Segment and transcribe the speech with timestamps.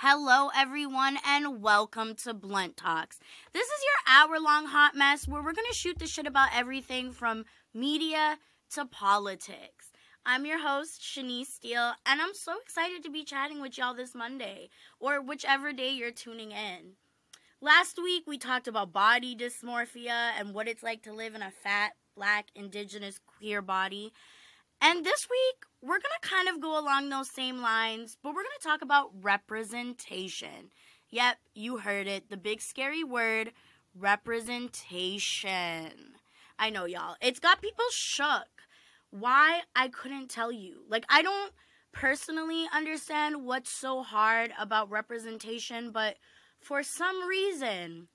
[0.00, 3.18] Hello, everyone, and welcome to Blunt Talks.
[3.54, 6.50] This is your hour long hot mess where we're going to shoot the shit about
[6.54, 8.36] everything from media
[8.74, 9.92] to politics.
[10.26, 14.14] I'm your host, Shanice Steele, and I'm so excited to be chatting with y'all this
[14.14, 14.68] Monday,
[15.00, 16.96] or whichever day you're tuning in.
[17.62, 21.50] Last week, we talked about body dysmorphia and what it's like to live in a
[21.50, 24.12] fat, black, indigenous, queer body.
[24.80, 28.42] And this week, we're going to kind of go along those same lines, but we're
[28.42, 30.70] going to talk about representation.
[31.10, 32.30] Yep, you heard it.
[32.30, 33.52] The big scary word,
[33.94, 36.14] representation.
[36.58, 37.16] I know, y'all.
[37.20, 38.48] It's got people shook.
[39.10, 39.62] Why?
[39.74, 40.82] I couldn't tell you.
[40.88, 41.52] Like, I don't
[41.92, 46.16] personally understand what's so hard about representation, but
[46.60, 48.08] for some reason,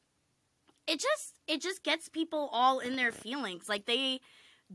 [0.88, 3.69] it just it just gets people all in their feelings.
[3.69, 4.19] Like they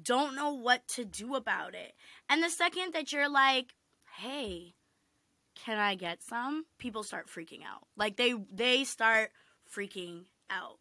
[0.02, 1.92] don't know what to do about it.
[2.28, 3.74] And the second that you're like,
[4.19, 4.74] "Hey,
[5.55, 7.86] can I get some?" people start freaking out.
[7.96, 9.30] Like they they start
[9.74, 10.78] freaking out.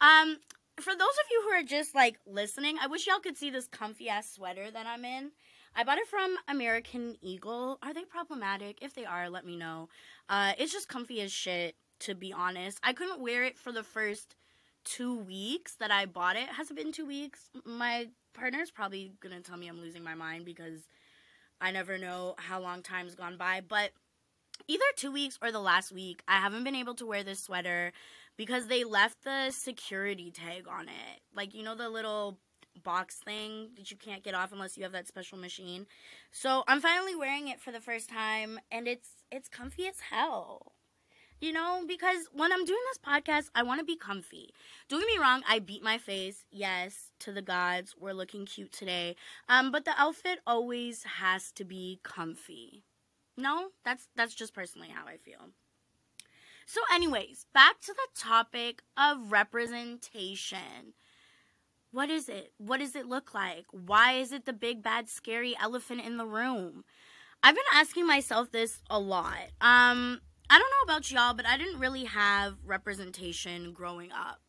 [0.00, 0.38] Um
[0.80, 3.66] for those of you who are just like listening, I wish y'all could see this
[3.66, 5.32] comfy ass sweater that I'm in.
[5.74, 7.78] I bought it from American Eagle.
[7.82, 8.78] Are they problematic?
[8.82, 9.88] If they are, let me know.
[10.28, 12.78] Uh, it's just comfy as shit, to be honest.
[12.82, 14.36] I couldn't wear it for the first
[14.86, 16.48] two weeks that I bought it.
[16.48, 17.50] Has it been two weeks?
[17.66, 20.80] My partner's probably gonna tell me I'm losing my mind because
[21.60, 23.60] I never know how long time's gone by.
[23.66, 23.90] But
[24.68, 27.92] either two weeks or the last week, I haven't been able to wear this sweater
[28.36, 31.20] because they left the security tag on it.
[31.34, 32.38] Like, you know, the little
[32.84, 35.86] box thing that you can't get off unless you have that special machine.
[36.30, 40.75] So I'm finally wearing it for the first time and it's it's comfy as hell.
[41.40, 44.54] You know, because when I'm doing this podcast, I want to be comfy.
[44.88, 46.44] Don't get me wrong, I beat my face.
[46.50, 49.16] Yes, to the gods, we're looking cute today.
[49.48, 52.84] Um, but the outfit always has to be comfy.
[53.36, 55.50] No, that's that's just personally how I feel.
[56.64, 60.94] So, anyways, back to the topic of representation.
[61.92, 62.52] What is it?
[62.56, 63.66] What does it look like?
[63.70, 66.84] Why is it the big bad scary elephant in the room?
[67.42, 69.50] I've been asking myself this a lot.
[69.60, 74.40] Um, I don't know about y'all, but I didn't really have representation growing up.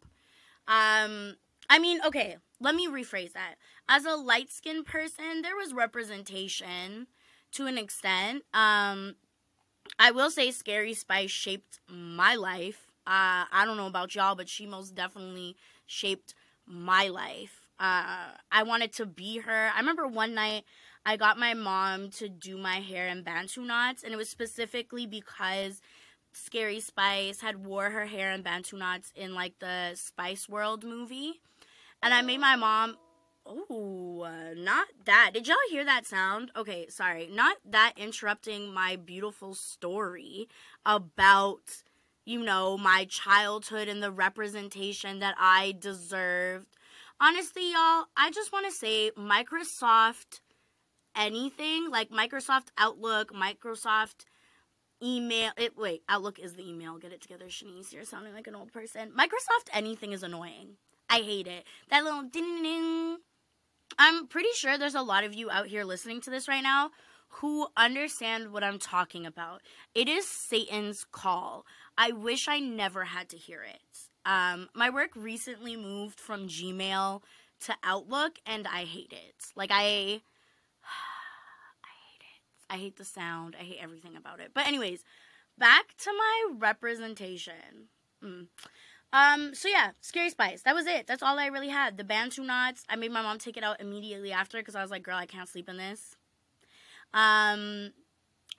[0.68, 1.36] Um,
[1.70, 3.56] I mean, okay, let me rephrase that.
[3.90, 7.08] As a light skinned person, there was representation
[7.54, 8.44] to an extent.
[8.54, 9.16] Um,
[9.98, 12.88] I will say Scary Spice shaped my life.
[13.06, 15.56] Uh, I don't know about y'all, but she most definitely
[15.86, 17.68] shaped my life.
[17.80, 19.72] Uh, I wanted to be her.
[19.74, 20.64] I remember one night
[21.08, 25.06] I got my mom to do my hair in bantu knots, and it was specifically
[25.06, 25.82] because
[26.34, 31.40] Scary Spice had wore her hair in bantu knots in like the Spice World movie,
[32.04, 32.98] and I made my mom.
[33.46, 35.32] Oh, not that.
[35.34, 36.52] Did y'all hear that sound?
[36.58, 37.30] Okay, sorry.
[37.32, 40.50] Not that interrupting my beautiful story
[40.86, 41.84] about,
[42.26, 46.68] you know, my childhood and the representation that I deserved.
[47.22, 50.42] Honestly, y'all, I just want to say Microsoft
[51.18, 54.26] anything like Microsoft Outlook, Microsoft
[55.04, 55.52] email.
[55.58, 56.98] It wait, Outlook is the email.
[56.98, 57.92] Get it together, Shanice.
[57.92, 59.12] You're sounding like an old person.
[59.18, 60.78] Microsoft anything is annoying.
[61.10, 61.64] I hate it.
[61.90, 63.18] That little ding ding.
[63.98, 66.92] I'm pretty sure there's a lot of you out here listening to this right now
[67.30, 69.62] who understand what I'm talking about.
[69.94, 71.66] It is Satan's call.
[71.98, 73.82] I wish I never had to hear it.
[74.26, 77.22] Um, my work recently moved from Gmail
[77.62, 79.36] to Outlook, and I hate it.
[79.56, 80.22] Like I
[82.70, 83.56] I hate the sound.
[83.60, 84.52] I hate everything about it.
[84.54, 85.04] But anyways,
[85.58, 87.90] back to my representation.
[88.24, 88.48] Mm.
[89.14, 90.64] Um, so yeah, Scary Spice.
[90.64, 91.08] That was it.
[91.08, 91.98] That's all I really had.
[91.98, 92.84] The Bantu knots.
[92.90, 95.26] I made my mom take it out immediately after because I was like, girl, I
[95.26, 96.18] can't sleep in this.
[97.14, 97.92] Um,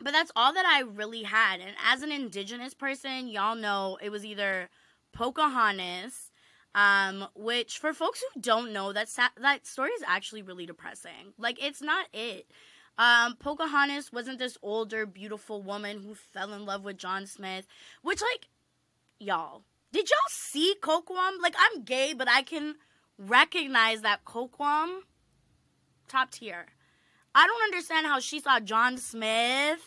[0.01, 1.61] but that's all that I really had.
[1.61, 4.71] And as an indigenous person, y'all know it was either
[5.13, 6.31] Pocahontas,
[6.75, 11.35] um, which for folks who don't know, that sa- that story is actually really depressing.
[11.37, 12.47] Like it's not it.
[12.99, 17.67] Um, Pocahontas wasn't this older, beautiful woman who fell in love with John Smith,
[18.03, 18.49] which, like,
[19.21, 19.63] y'all,
[19.93, 21.41] did y'all see Kocoum?
[21.41, 22.75] Like, I'm gay, but I can
[23.17, 25.03] recognize that Kocoum,
[26.09, 26.67] top tier.
[27.35, 29.81] I don't understand how she saw John Smith,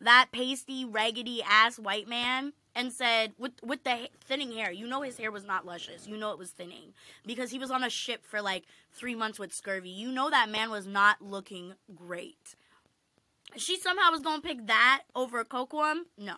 [0.00, 5.02] that pasty, raggedy ass white man, and said with with the thinning hair you know
[5.02, 6.06] his hair was not luscious.
[6.06, 6.94] You know it was thinning.
[7.26, 9.90] Because he was on a ship for like three months with scurvy.
[9.90, 12.54] You know that man was not looking great.
[13.56, 16.36] She somehow was gonna pick that over Kocoum no.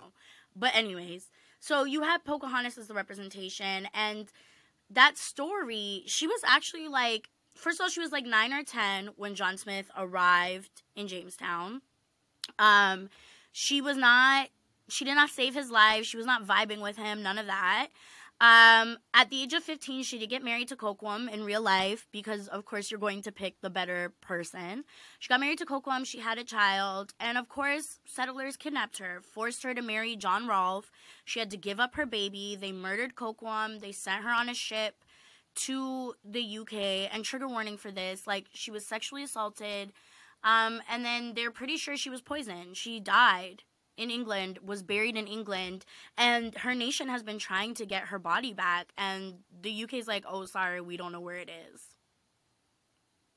[0.57, 4.31] But anyways so you have pocahontas as the representation and
[4.91, 9.09] that story she was actually like first of all she was like nine or ten
[9.17, 11.81] when john smith arrived in jamestown.
[12.59, 13.09] Um
[13.51, 14.49] she was not
[14.89, 16.05] She did not save his life.
[16.05, 17.23] She was not vibing with him.
[17.23, 17.89] None of that.
[18.41, 22.07] Um, at the age of 15, she did get married to Kocoum in real life
[22.11, 24.85] because, of course, you're going to pick the better person.
[25.21, 26.05] She got married to Kocoum.
[26.05, 27.15] She had a child.
[27.21, 30.91] And, of course, settlers kidnapped her, forced her to marry John Rolfe.
[31.25, 32.57] She had to give up her baby.
[32.61, 33.81] They murdered Kocoum.
[33.81, 35.05] They sent her on a ship
[35.57, 37.09] to the UK.
[37.15, 39.93] And trigger warning for this like, she was sexually assaulted.
[40.43, 42.77] Um, and then they're pretty sure she was poisoned.
[42.77, 43.63] She died
[43.97, 45.85] in England, was buried in England,
[46.17, 50.25] and her nation has been trying to get her body back, and the UK's like,
[50.29, 51.81] oh, sorry, we don't know where it is.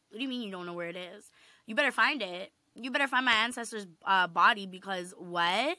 [0.09, 1.31] What do you mean you don't know where it is?
[1.65, 2.51] You better find it.
[2.75, 5.77] You better find my ancestor's uh, body because what?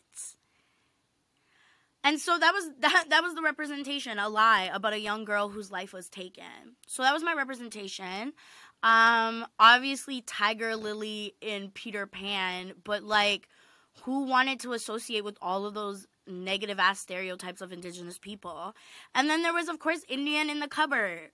[2.04, 5.48] And so that was that that was the representation, a lie about a young girl
[5.48, 6.76] whose life was taken.
[6.86, 8.32] So that was my representation.
[8.82, 13.48] Um obviously Tiger Lily in Peter Pan, but like
[14.02, 18.74] who wanted to associate with all of those negative ass stereotypes of indigenous people.
[19.14, 21.30] And then there was, of course, Indian in the cupboard.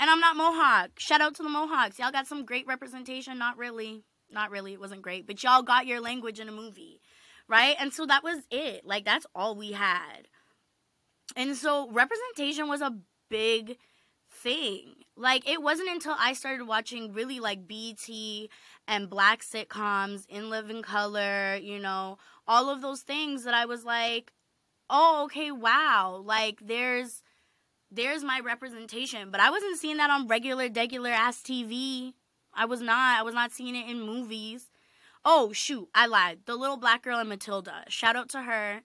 [0.00, 0.98] And I'm not Mohawk.
[0.98, 1.98] Shout out to the Mohawks.
[1.98, 3.38] Y'all got some great representation.
[3.38, 4.02] Not really.
[4.30, 4.72] Not really.
[4.72, 5.26] It wasn't great.
[5.26, 7.00] But y'all got your language in a movie.
[7.48, 7.76] Right?
[7.78, 8.84] And so that was it.
[8.84, 10.28] Like, that's all we had.
[11.36, 12.96] And so representation was a
[13.30, 13.76] big
[14.44, 14.94] thing.
[15.16, 18.50] Like, it wasn't until I started watching really like BT
[18.86, 23.84] and black sitcoms, In Living Color, you know, all of those things that I was
[23.84, 24.32] like,
[24.90, 26.22] oh, okay, wow.
[26.24, 27.22] Like there's
[27.90, 29.30] there's my representation.
[29.30, 32.12] But I wasn't seeing that on regular, regular ass TV.
[32.52, 33.18] I was not.
[33.18, 34.70] I was not seeing it in movies.
[35.24, 36.40] Oh, shoot, I lied.
[36.44, 37.84] The little black girl in Matilda.
[37.88, 38.82] Shout out to her.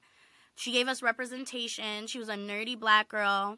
[0.56, 2.08] She gave us representation.
[2.08, 3.58] She was a nerdy black girl.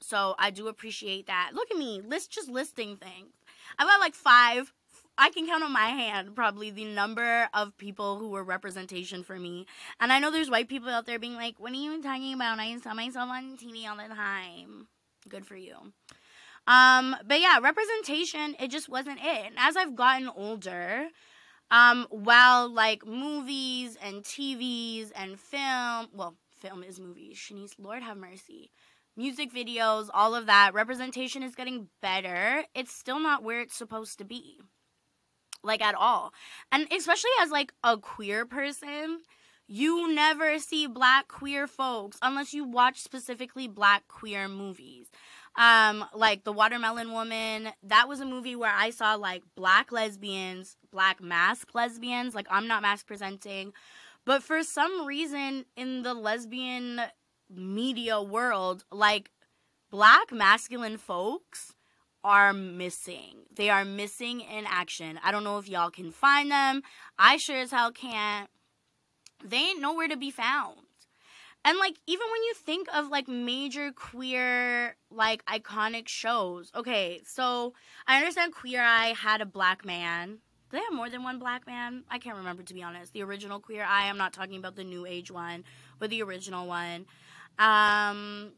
[0.00, 1.50] So I do appreciate that.
[1.54, 3.32] Look at me, list just listing things.
[3.78, 4.72] I've got like five
[5.16, 9.38] I can count on my hand probably the number of people who were representation for
[9.38, 9.66] me.
[10.00, 12.58] And I know there's white people out there being like, what are you talking about?
[12.58, 14.88] I saw myself on TV all the time.
[15.28, 15.76] Good for you.
[16.66, 19.46] Um, but yeah, representation, it just wasn't it.
[19.46, 21.08] And as I've gotten older,
[21.70, 28.16] um, while like movies and TVs and film, well, film is movies, Shanice, Lord have
[28.16, 28.70] mercy.
[29.16, 32.64] Music videos, all of that, representation is getting better.
[32.74, 34.58] It's still not where it's supposed to be
[35.64, 36.32] like at all.
[36.70, 39.20] And especially as like a queer person,
[39.66, 45.06] you never see black queer folks unless you watch specifically black queer movies.
[45.56, 50.76] Um, like The Watermelon Woman, that was a movie where I saw like black lesbians,
[50.92, 52.34] black masc lesbians.
[52.34, 53.72] Like, I'm not masc presenting.
[54.26, 57.00] But for some reason in the lesbian
[57.56, 59.30] media world, like
[59.90, 61.74] black masculine folks
[62.22, 63.44] are missing.
[63.54, 65.20] They are missing in action.
[65.22, 66.82] I don't know if y'all can find them.
[67.18, 68.48] I sure as hell can't.
[69.44, 70.78] They ain't nowhere to be found.
[71.66, 76.70] And like even when you think of like major queer like iconic shows.
[76.74, 77.72] Okay, so
[78.06, 80.38] I understand Queer Eye had a black man.
[80.70, 82.04] Do they have more than one black man?
[82.10, 83.12] I can't remember to be honest.
[83.12, 85.64] The original Queer Eye, I'm not talking about the new age one,
[85.98, 87.06] but the original one.
[87.58, 88.52] Um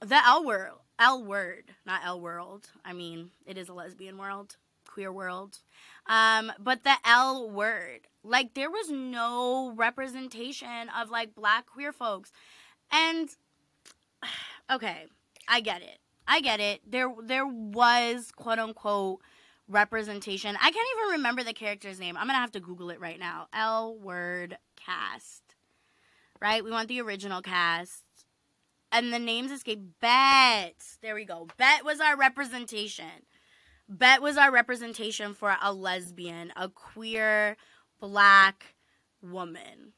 [0.00, 2.70] the L Word L word, not L world.
[2.84, 5.58] I mean, it is a lesbian world, queer world.
[6.06, 12.32] Um, but the L word, like there was no representation of like black queer folks.
[12.90, 13.28] And
[14.70, 15.06] okay,
[15.46, 15.98] I get it.
[16.26, 16.80] I get it.
[16.86, 19.20] There there was quote unquote
[19.68, 20.56] representation.
[20.56, 22.16] I can't even remember the character's name.
[22.16, 23.46] I'm to have to google it right now.
[23.52, 25.42] L word cast.
[26.40, 26.62] Right?
[26.62, 28.04] We want the original cast
[28.92, 29.80] and the names escape.
[30.00, 30.74] Bette.
[31.02, 31.48] There we go.
[31.56, 33.26] Bette was our representation.
[33.88, 37.56] Bette was our representation for a lesbian, a queer
[38.00, 38.74] black
[39.22, 39.92] woman.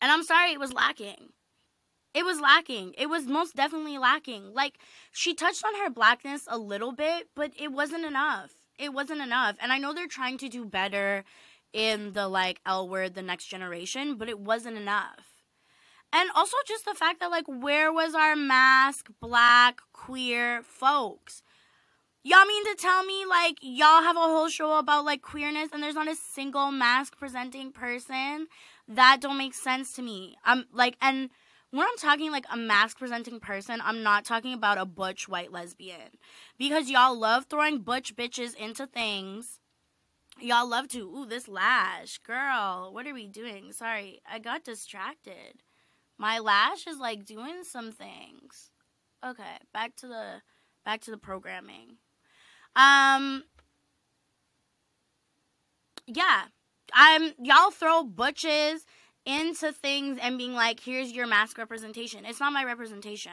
[0.00, 1.30] And I'm sorry, it was lacking.
[2.12, 2.94] It was lacking.
[2.96, 4.52] It was most definitely lacking.
[4.52, 4.78] Like,
[5.10, 8.52] she touched on her blackness a little bit, but it wasn't enough.
[8.78, 9.56] It wasn't enough.
[9.60, 11.24] And I know they're trying to do better
[11.72, 15.33] in the, like, L word, the next generation, but it wasn't enough.
[16.14, 21.42] And also just the fact that like where was our masc black queer folks?
[22.22, 25.82] Y'all mean to tell me like y'all have a whole show about like queerness and
[25.82, 28.46] there's not a single masc presenting person?
[28.86, 30.36] That don't make sense to me.
[30.44, 31.30] I'm like and
[31.72, 35.50] when I'm talking like a masc presenting person, I'm not talking about a butch white
[35.50, 36.18] lesbian.
[36.56, 39.58] Because y'all love throwing butch bitches into things.
[40.40, 42.18] Y'all love to, ooh, this lash.
[42.18, 43.72] Girl, what are we doing?
[43.72, 45.63] Sorry, I got distracted.
[46.18, 48.70] My lash is like doing some things.
[49.24, 50.42] Okay, back to the
[50.84, 51.98] back to the programming.
[52.76, 53.44] Um
[56.06, 56.44] yeah.
[56.92, 58.84] I'm y'all throw butches
[59.24, 62.24] into things and being like, here's your masc representation.
[62.26, 63.32] It's not my representation.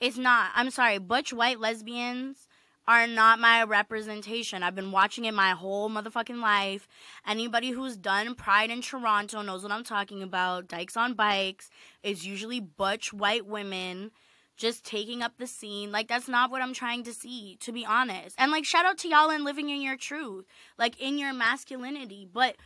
[0.00, 0.50] It's not.
[0.54, 0.98] I'm sorry.
[0.98, 2.48] Butch white lesbians
[2.86, 4.62] are not my representation.
[4.62, 6.88] I've been watching it my whole motherfucking life.
[7.26, 10.68] Anybody who's done Pride in Toronto knows what I'm talking about.
[10.68, 11.70] Dykes on Bikes
[12.02, 14.10] is usually butch white women
[14.56, 15.92] just taking up the scene.
[15.92, 18.36] Like that's not what I'm trying to see, to be honest.
[18.38, 20.46] And like shout out to y'all and living in your truth,
[20.78, 22.28] like in your masculinity.
[22.30, 22.56] But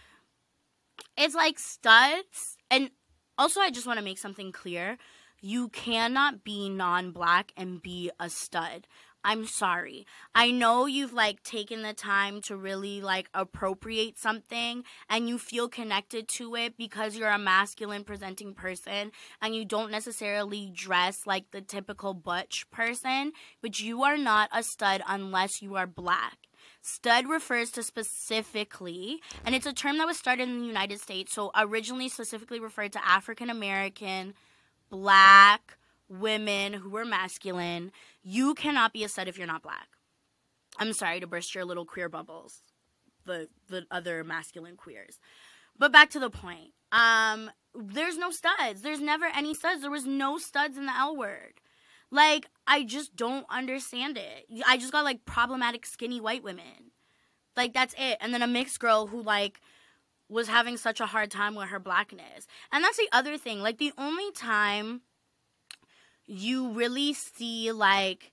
[1.16, 2.90] it's like studs and
[3.37, 4.96] also I just want to make something clear.
[5.42, 8.87] You cannot be non-black and be a stud.
[9.28, 10.06] I'm sorry.
[10.37, 15.68] I know you've like taken the time to really like appropriate something and you feel
[15.68, 19.11] connected to it because you're a masculine presenting person
[19.42, 24.62] and you don't necessarily dress like the typical butch person, but you are not a
[24.62, 26.38] stud unless you are black.
[26.80, 31.33] Stud refers to specifically, and it's a term that was started in the United States,
[31.33, 34.35] so originally specifically referred to African American,
[34.88, 37.92] black, women who are masculine.
[38.22, 39.88] You cannot be a stud if you're not black.
[40.78, 42.62] I'm sorry to burst your little queer bubbles,
[43.25, 45.18] the the other masculine queers.
[45.78, 46.72] But back to the point.
[46.92, 48.82] Um, there's no studs.
[48.82, 49.82] There's never any studs.
[49.82, 51.60] There was no studs in the L word.
[52.10, 54.46] Like, I just don't understand it.
[54.66, 56.92] I just got like problematic skinny white women.
[57.56, 58.18] Like that's it.
[58.20, 59.60] And then a mixed girl who like
[60.28, 62.46] was having such a hard time with her blackness.
[62.72, 63.60] And that's the other thing.
[63.60, 65.02] Like the only time
[66.26, 68.33] you really see like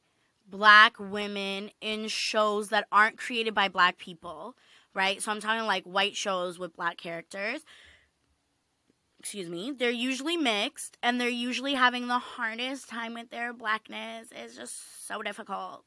[0.50, 4.56] black women in shows that aren't created by black people,
[4.94, 5.22] right?
[5.22, 7.62] So I'm talking like white shows with black characters.
[9.20, 9.72] Excuse me.
[9.72, 14.28] They're usually mixed and they're usually having the hardest time with their blackness.
[14.32, 15.86] It's just so difficult.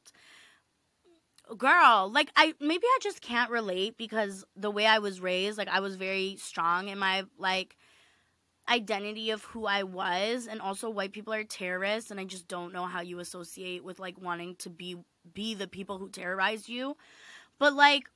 [1.57, 5.69] Girl, like I maybe I just can't relate because the way I was raised, like
[5.69, 7.77] I was very strong in my like
[8.69, 12.73] identity of who I was and also white people are terrorists and I just don't
[12.73, 14.97] know how you associate with like wanting to be
[15.33, 16.97] be the people who terrorize you.
[17.59, 18.09] But like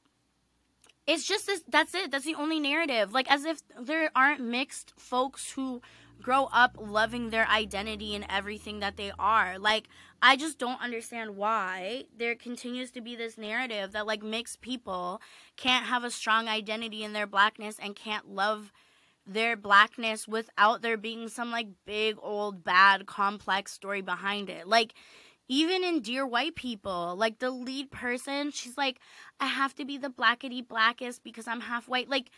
[1.07, 2.11] it's just this that's it.
[2.11, 3.13] That's the only narrative.
[3.13, 5.81] Like as if there aren't mixed folks who
[6.21, 9.57] grow up loving their identity and everything that they are.
[9.57, 9.87] Like
[10.21, 15.21] I just don't understand why there continues to be this narrative that like mixed people
[15.57, 18.71] can't have a strong identity in their blackness and can't love
[19.25, 24.67] their blackness without there being some like big old bad complex story behind it.
[24.67, 24.93] Like
[25.47, 28.99] even in Dear White People, like the lead person, she's like,
[29.39, 32.09] I have to be the blackety blackest because I'm half white.
[32.09, 32.31] Like,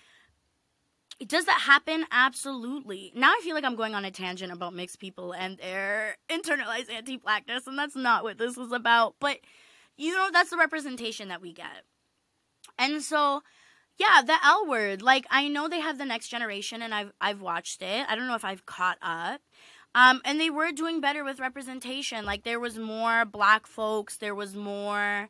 [1.25, 2.05] does that happen?
[2.11, 3.11] Absolutely.
[3.15, 6.91] Now I feel like I'm going on a tangent about mixed people and their internalized
[6.91, 9.15] anti blackness, and that's not what this was about.
[9.19, 9.37] But,
[9.95, 11.83] you know, that's the representation that we get.
[12.79, 13.43] And so
[13.97, 15.01] yeah, the L word.
[15.01, 18.05] Like I know they have the next generation and I've I've watched it.
[18.09, 19.41] I don't know if I've caught up.
[19.95, 22.25] Um, and they were doing better with representation.
[22.25, 25.29] Like there was more black folks, there was more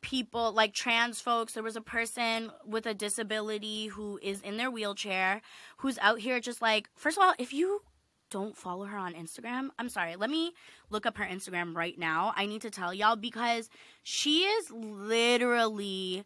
[0.00, 1.54] people like trans folks.
[1.54, 5.42] There was a person with a disability who is in their wheelchair
[5.78, 7.82] who's out here just like first of all, if you
[8.30, 10.16] don't follow her on Instagram, I'm sorry.
[10.16, 10.52] Let me
[10.90, 12.32] look up her Instagram right now.
[12.36, 13.68] I need to tell y'all because
[14.02, 16.24] she is literally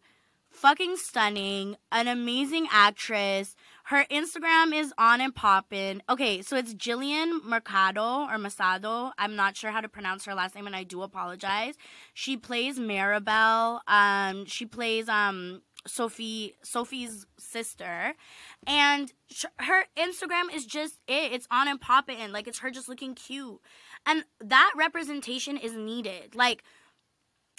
[0.51, 3.55] fucking stunning, an amazing actress.
[3.85, 6.01] Her Instagram is on and popping.
[6.09, 9.11] Okay, so it's Jillian Mercado or Masado.
[9.17, 11.75] I'm not sure how to pronounce her last name, and I do apologize.
[12.13, 13.79] She plays Maribel.
[13.87, 18.13] Um, she plays um Sophie Sophie's sister,
[18.67, 21.31] and sh- her Instagram is just it.
[21.31, 22.31] It's on and popping.
[22.31, 23.59] Like it's her just looking cute,
[24.05, 26.35] and that representation is needed.
[26.35, 26.63] Like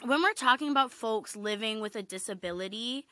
[0.05, 3.07] when we're talking about folks living with a disability,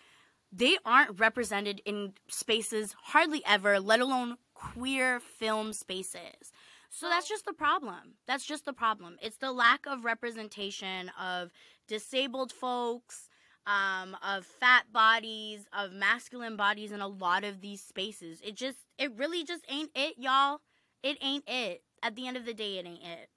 [0.53, 6.53] they aren't represented in spaces hardly ever, let alone queer film spaces.
[6.91, 8.15] So that's just the problem.
[8.27, 9.17] That's just the problem.
[9.23, 11.51] It's the lack of representation of
[11.87, 13.29] disabled folks,
[13.67, 18.41] um, of fat bodies, of masculine bodies in a lot of these spaces.
[18.45, 20.61] It just, it really just ain't it, y'all.
[21.03, 21.83] It ain't it.
[22.03, 23.29] At the end of the day, it ain't it.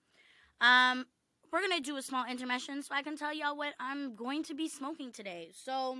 [0.59, 1.05] Um,
[1.53, 4.55] we're gonna do a small intermission so I can tell y'all what I'm going to
[4.55, 5.51] be smoking today.
[5.53, 5.99] So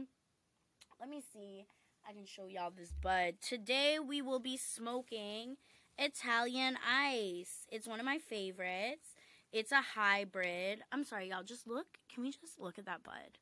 [1.00, 1.66] let me see.
[2.10, 3.36] I can show y'all this bud.
[3.40, 5.58] Today we will be smoking
[6.00, 7.68] Italian Ice.
[7.72, 9.10] It's one of my favorites.
[9.52, 10.80] It's a hybrid.
[10.92, 11.44] I'm sorry, y'all.
[11.44, 12.00] Just look.
[12.12, 13.38] Can we just look at that bud?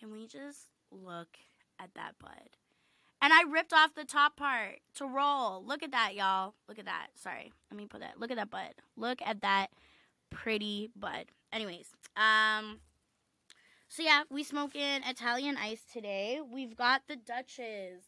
[0.00, 1.36] Can we just look
[1.78, 2.56] at that bud?
[3.20, 5.62] And I ripped off the top part to roll.
[5.62, 6.54] Look at that, y'all.
[6.68, 7.08] Look at that.
[7.14, 7.52] Sorry.
[7.70, 8.18] Let me put that.
[8.18, 8.74] Look at that bud.
[8.96, 9.68] Look at that
[10.30, 11.26] pretty bud.
[11.52, 12.78] Anyways, um,
[13.88, 16.40] so yeah, we smoking Italian ice today.
[16.46, 18.02] We've got the Duchess.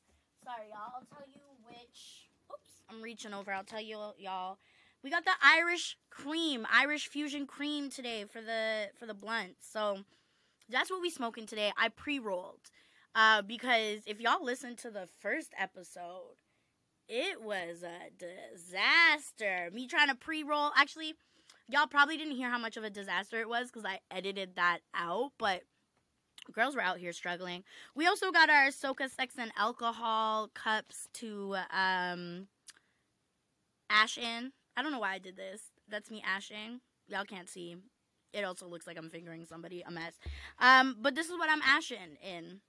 [0.44, 0.92] Sorry, y'all.
[0.94, 2.28] I'll tell you which.
[2.50, 2.82] Oops.
[2.90, 3.52] I'm reaching over.
[3.52, 4.58] I'll tell you y'all.
[5.02, 9.56] We got the Irish cream, Irish fusion cream today for the for the blunt.
[9.60, 9.98] So
[10.68, 11.72] that's what we smoking today.
[11.78, 12.70] I pre-rolled.
[13.14, 16.36] Uh, because if y'all listen to the first episode,
[17.08, 19.70] it was a disaster.
[19.72, 20.70] Me trying to pre-roll.
[20.76, 21.14] Actually,
[21.68, 24.80] y'all probably didn't hear how much of a disaster it was because I edited that
[24.94, 25.62] out, but
[26.52, 27.64] girls were out here struggling.
[27.94, 32.48] We also got our Soca Sex and Alcohol cups to um
[33.90, 34.52] ash in.
[34.76, 35.62] I don't know why I did this.
[35.88, 36.80] That's me ashing.
[37.08, 37.76] Y'all can't see.
[38.32, 39.82] It also looks like I'm fingering somebody.
[39.86, 40.12] A mess.
[40.58, 42.60] Um, but this is what I'm ashing in.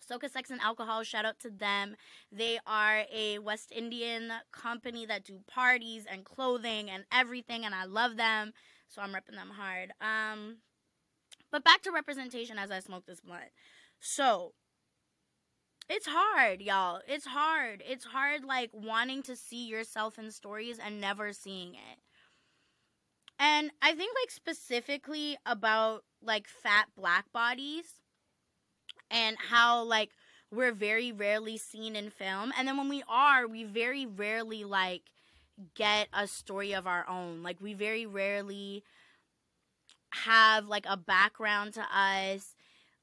[0.00, 1.96] Soca Sex and Alcohol, shout out to them.
[2.30, 7.84] They are a West Indian company that do parties and clothing and everything, and I
[7.84, 8.52] love them.
[8.88, 9.92] So I'm repping them hard.
[10.00, 10.58] Um,
[11.50, 13.50] but back to representation as I smoke this blunt.
[14.00, 14.52] So
[15.88, 17.00] it's hard, y'all.
[17.06, 17.82] It's hard.
[17.86, 21.98] It's hard, like wanting to see yourself in stories and never seeing it.
[23.38, 27.84] And I think, like, specifically about like fat black bodies
[29.10, 30.10] and how like
[30.50, 32.52] we're very rarely seen in film.
[32.56, 35.02] And then when we are we very rarely like
[35.74, 37.42] get a story of our own.
[37.42, 38.84] Like we very rarely
[40.10, 42.54] have like a background to us.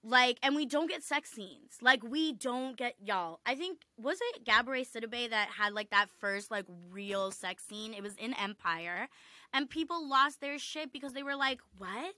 [0.03, 1.77] Like and we don't get sex scenes.
[1.81, 6.07] Like we don't get y'all i think was it gabourey sidibe that had like that
[6.19, 7.93] first like real sex scene?
[7.93, 9.09] It was in empire.
[9.55, 12.15] And people lost their shit because they were like what?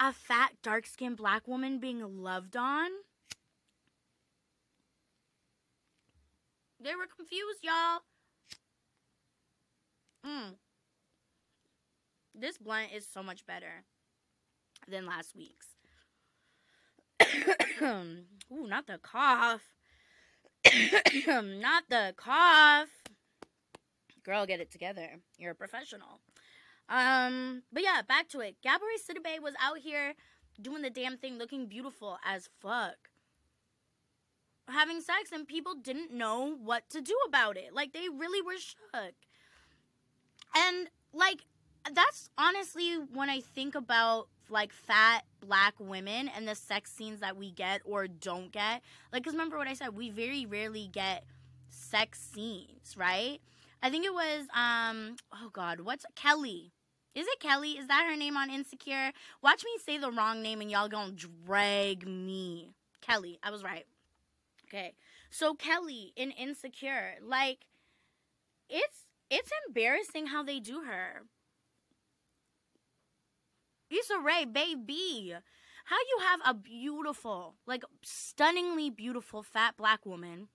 [0.00, 2.90] A fat dark skinned black woman being loved on
[6.84, 8.00] They were confused, y'all.
[10.24, 10.56] Mm.
[12.34, 13.84] This blunt is so much better
[14.86, 15.68] than last week's.
[17.82, 19.62] Ooh, not the cough.
[21.26, 22.90] not the cough.
[24.22, 25.08] Girl, get it together.
[25.38, 26.20] You're a professional.
[26.90, 28.56] Um, but yeah, back to it.
[28.62, 30.12] Gabourey Sidibe was out here
[30.60, 32.96] doing the damn thing, looking beautiful as fuck
[34.68, 37.74] having sex and people didn't know what to do about it.
[37.74, 39.14] Like they really were shook.
[40.56, 41.44] And like
[41.92, 47.36] that's honestly when I think about like fat black women and the sex scenes that
[47.36, 48.82] we get or don't get.
[49.12, 51.24] Like cuz remember what I said, we very rarely get
[51.70, 53.40] sex scenes, right?
[53.82, 56.72] I think it was um oh god, what's Kelly?
[57.14, 57.72] Is it Kelly?
[57.72, 59.12] Is that her name on Insecure?
[59.40, 62.70] Watch me say the wrong name and y'all gonna drag me.
[63.00, 63.86] Kelly, I was right.
[64.66, 64.94] Okay.
[65.30, 67.66] So Kelly in Insecure, like
[68.68, 71.22] it's it's embarrassing how they do her.
[73.90, 75.34] Issa Rae, baby.
[75.86, 80.48] How you have a beautiful, like stunningly beautiful fat black woman.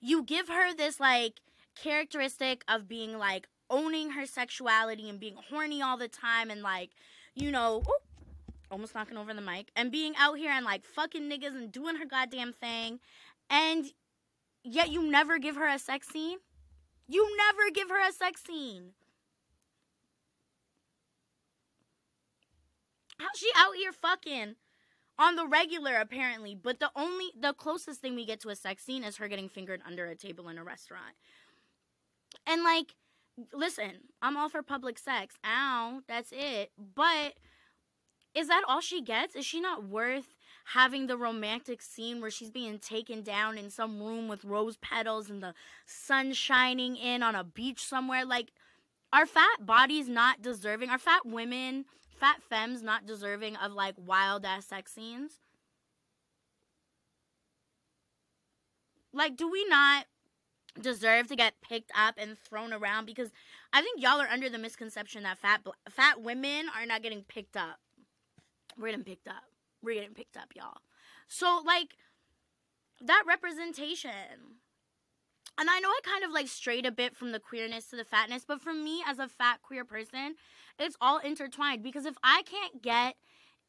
[0.00, 1.40] You give her this like
[1.74, 6.90] characteristic of being like owning her sexuality and being horny all the time and like,
[7.34, 8.11] you know, ooh,
[8.72, 11.96] almost knocking over the mic, and being out here and like fucking niggas and doing
[11.96, 12.98] her goddamn thing,
[13.48, 13.92] and
[14.64, 16.38] yet you never give her a sex scene.
[17.06, 18.94] You never give her a sex scene.
[23.18, 24.56] How's she out here fucking
[25.18, 26.54] on the regular apparently?
[26.54, 29.48] But the only the closest thing we get to a sex scene is her getting
[29.48, 31.14] fingered under a table in a restaurant.
[32.46, 32.96] And like,
[33.52, 35.36] listen, I'm all for public sex.
[35.44, 36.72] Ow, that's it.
[36.94, 37.34] But
[38.34, 39.34] is that all she gets?
[39.34, 44.00] Is she not worth having the romantic scene where she's being taken down in some
[44.02, 45.54] room with rose petals and the
[45.86, 48.24] sun shining in on a beach somewhere?
[48.24, 48.52] Like,
[49.12, 50.88] are fat bodies not deserving?
[50.88, 51.84] Are fat women,
[52.18, 55.40] fat femmes not deserving of like wild ass sex scenes?
[59.12, 60.06] Like, do we not
[60.80, 63.04] deserve to get picked up and thrown around?
[63.04, 63.30] Because
[63.74, 67.58] I think y'all are under the misconception that fat fat women are not getting picked
[67.58, 67.81] up.
[68.78, 69.44] We're getting picked up.
[69.82, 70.78] We're getting picked up, y'all.
[71.28, 71.96] So, like,
[73.00, 74.58] that representation.
[75.58, 78.04] And I know I kind of like strayed a bit from the queerness to the
[78.04, 80.36] fatness, but for me as a fat queer person,
[80.78, 83.16] it's all intertwined because if I can't get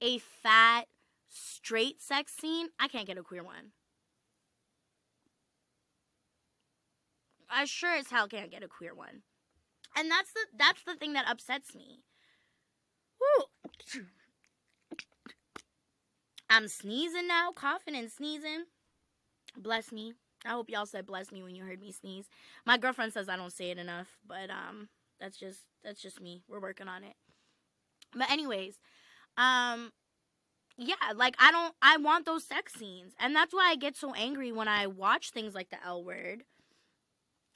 [0.02, 0.86] a fat
[1.28, 3.72] straight sex scene, I can't get a queer one.
[7.50, 9.22] I sure as hell can't get a queer one.
[9.96, 12.00] And that's the that's the thing that upsets me.
[13.20, 14.04] Woo.
[16.54, 18.66] I'm sneezing now, coughing and sneezing.
[19.58, 20.14] Bless me.
[20.46, 22.28] I hope y'all said bless me when you heard me sneeze.
[22.66, 24.90] My girlfriend says I don't say it enough, but um
[25.20, 26.44] that's just that's just me.
[26.50, 27.16] We're working on it.
[28.16, 28.80] But anyways,
[29.38, 29.94] um
[30.78, 33.14] yeah, like I don't I want those sex scenes.
[33.20, 36.46] And that's why I get so angry when I watch things like the L word.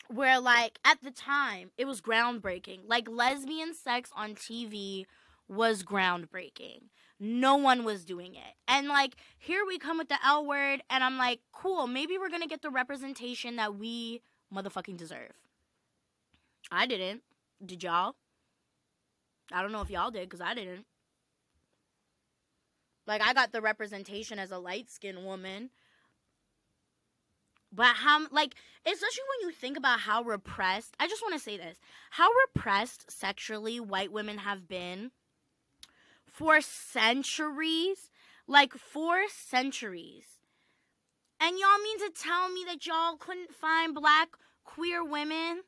[0.09, 2.81] where like at the time it was groundbreaking.
[2.87, 5.05] Like lesbian sex on TV
[5.47, 6.83] was groundbreaking.
[7.19, 8.53] No one was doing it.
[8.67, 12.29] And like here we come with the L word and I'm like, "Cool, maybe we're
[12.29, 14.21] going to get the representation that we
[14.53, 15.33] motherfucking deserve."
[16.71, 17.23] I didn't.
[17.65, 18.15] Did y'all?
[19.51, 20.85] I don't know if y'all did cuz I didn't.
[23.05, 25.69] Like I got the representation as a light-skinned woman
[27.71, 31.57] but how, like, especially when you think about how repressed, I just want to say
[31.57, 31.77] this
[32.11, 35.11] how repressed sexually white women have been
[36.37, 38.09] for centuries.
[38.47, 40.25] Like, for centuries.
[41.39, 44.29] And y'all mean to tell me that y'all couldn't find black
[44.63, 45.63] queer women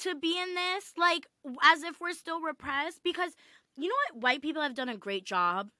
[0.00, 0.92] to be in this?
[0.98, 1.26] Like,
[1.62, 3.02] as if we're still repressed?
[3.02, 3.32] Because
[3.76, 4.22] you know what?
[4.22, 5.70] White people have done a great job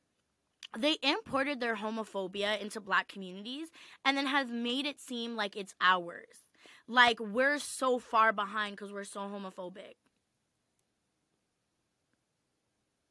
[0.79, 3.69] they imported their homophobia into black communities
[4.05, 6.47] and then have made it seem like it's ours.
[6.89, 9.97] Like we're so far behind because we're so homophobic.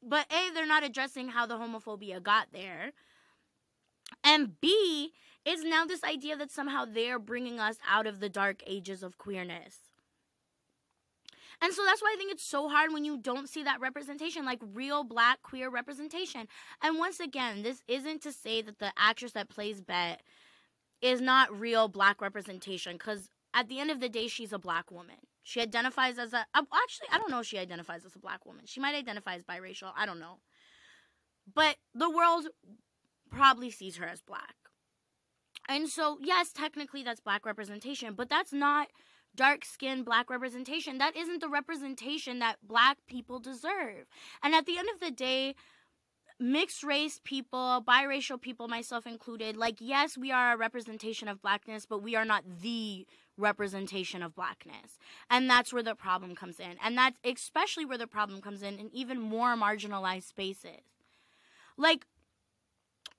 [0.02, 2.92] But A, they're not addressing how the homophobia got there.
[4.24, 5.12] And B,
[5.44, 9.18] is now this idea that somehow they're bringing us out of the dark ages of
[9.18, 9.76] queerness.
[11.60, 14.44] And so that's why I think it's so hard when you don't see that representation,
[14.44, 16.48] like real black queer representation.
[16.80, 20.22] And once again, this isn't to say that the actress that plays Bette
[21.00, 24.90] is not real black representation, because at the end of the day, she's a black
[24.90, 25.16] woman.
[25.42, 26.46] She identifies as a.
[26.54, 28.64] Uh, actually, I don't know if she identifies as a black woman.
[28.66, 29.92] She might identify as biracial.
[29.96, 30.38] I don't know.
[31.52, 32.46] But the world
[33.30, 34.54] probably sees her as black.
[35.68, 38.88] And so, yes, technically that's black representation, but that's not
[39.34, 40.98] dark skinned black representation.
[40.98, 44.06] That isn't the representation that black people deserve.
[44.42, 45.54] And at the end of the day,
[46.38, 51.86] mixed race people, biracial people, myself included, like, yes, we are a representation of blackness,
[51.86, 54.98] but we are not the representation of blackness.
[55.30, 56.76] And that's where the problem comes in.
[56.82, 60.82] And that's especially where the problem comes in in even more marginalized spaces.
[61.76, 62.06] Like,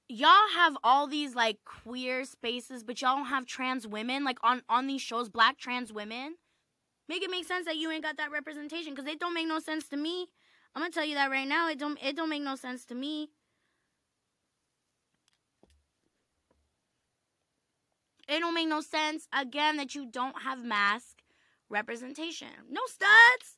[0.08, 4.62] y'all have all these like queer spaces, but y'all don't have trans women like on
[4.70, 6.36] on these shows, black trans women.
[7.10, 9.60] Make it make sense that you ain't got that representation because it don't make no
[9.60, 10.28] sense to me.
[10.76, 11.70] I'm gonna tell you that right now.
[11.70, 13.30] It don't it don't make no sense to me.
[18.28, 21.22] It don't make no sense again that you don't have masc
[21.70, 22.48] representation.
[22.70, 23.58] No studs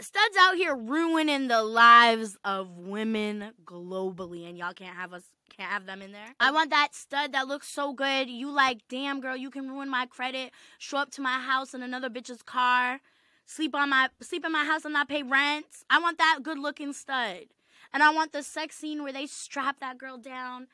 [0.00, 5.70] studs out here ruining the lives of women globally and y'all can't have us can't
[5.70, 6.34] have them in there.
[6.38, 8.30] I want that stud that looks so good.
[8.30, 10.52] You like, damn girl, you can ruin my credit.
[10.78, 13.00] Show up to my house in another bitch's car.
[13.44, 15.66] Sleep on my sleep in my house and not pay rent.
[15.90, 17.46] I want that good looking stud.
[17.92, 20.68] And I want the sex scene where they strap that girl down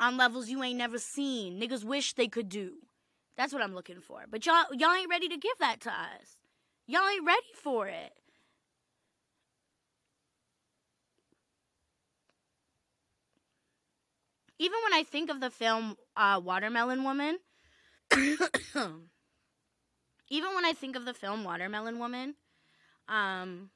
[0.00, 1.60] on levels you ain't never seen.
[1.60, 2.72] Niggas wish they could do.
[3.36, 4.24] That's what I'm looking for.
[4.28, 6.40] But y'all y'all ain't ready to give that to us.
[6.86, 8.12] Y'all ain't ready for it.
[14.58, 17.38] Even when I think of the film uh, Watermelon Woman,
[18.12, 18.98] even
[20.54, 22.34] when I think of the film Watermelon Woman,
[23.08, 23.70] um,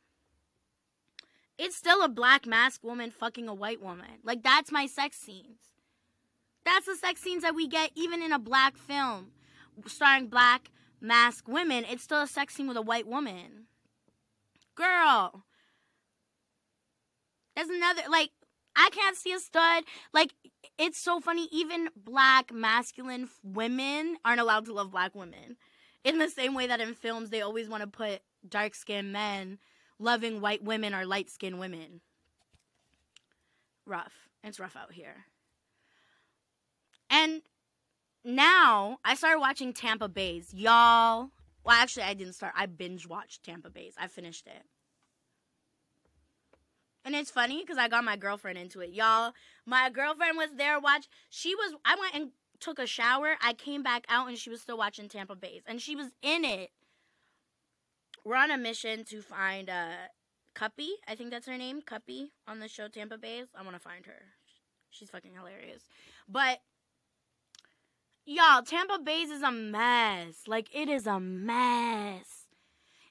[1.56, 4.18] it's still a black masc woman fucking a white woman.
[4.24, 5.73] Like that's my sex scenes.
[6.64, 9.32] That's the sex scenes that we get even in a black film
[9.86, 13.66] starring black masc women, it's still a sex scene with a white woman.
[14.74, 15.44] Girl.
[17.54, 18.30] There's another, like,
[18.74, 19.84] I can't see a stud.
[20.12, 20.34] Like,
[20.78, 21.48] it's so funny.
[21.52, 25.56] Even black masculine women aren't allowed to love black women.
[26.02, 29.58] In the same way that in films, they always want to put dark skinned men
[29.98, 32.00] loving white women or light skinned women.
[33.86, 34.28] Rough.
[34.42, 35.26] It's rough out here.
[37.10, 37.42] And
[38.24, 40.52] now I started watching Tampa Baes.
[40.54, 41.30] Y'all,
[41.64, 42.52] well, actually, I didn't start.
[42.56, 43.94] I binge watched Tampa Baes.
[43.98, 44.62] I finished it.
[47.04, 48.90] And it's funny because I got my girlfriend into it.
[48.90, 49.32] Y'all,
[49.66, 51.06] my girlfriend was there watch.
[51.28, 53.34] She was, I went and took a shower.
[53.42, 55.62] I came back out and she was still watching Tampa Baes.
[55.66, 56.70] And she was in it.
[58.24, 60.08] We're on a mission to find uh,
[60.54, 60.92] Cuppy.
[61.06, 61.82] I think that's her name.
[61.82, 63.48] Cuppy on the show Tampa Baes.
[63.54, 64.22] I want to find her.
[64.88, 65.82] She's fucking hilarious.
[66.26, 66.60] But
[68.26, 70.44] Y'all, Tampa Baes is a mess.
[70.46, 72.46] Like, it is a mess.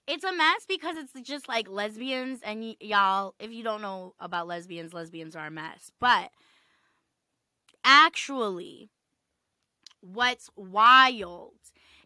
[0.07, 4.15] It's a mess because it's just like lesbians, and y- y'all, if you don't know
[4.19, 5.91] about lesbians, lesbians are a mess.
[5.99, 6.31] But
[7.85, 8.89] actually,
[10.01, 11.53] what's wild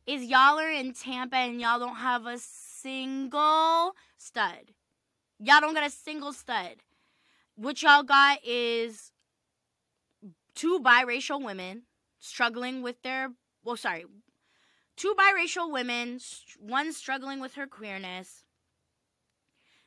[0.06, 4.74] is y'all are in Tampa and y'all don't have a single stud.
[5.40, 6.76] Y'all don't got a single stud.
[7.56, 9.12] What y'all got is
[10.54, 11.84] two biracial women
[12.20, 13.32] struggling with their
[13.64, 14.06] well sorry
[14.98, 16.20] two biracial women,
[16.60, 18.44] one struggling with her queerness.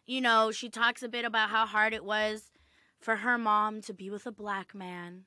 [0.06, 2.52] You know, she talks a bit about how hard it was
[2.98, 5.24] for her mom to be with a black man.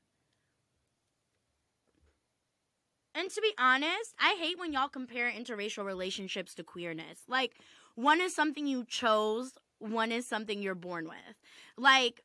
[3.15, 7.19] And to be honest, I hate when y'all compare interracial relationships to queerness.
[7.27, 7.53] Like,
[7.95, 11.37] one is something you chose, one is something you're born with.
[11.77, 12.21] Like,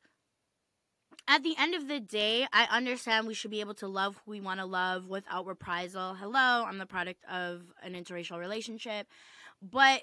[1.29, 4.31] at the end of the day, I understand we should be able to love who
[4.31, 6.15] we want to love without reprisal.
[6.15, 9.07] Hello, I'm the product of an interracial relationship.
[9.61, 10.01] But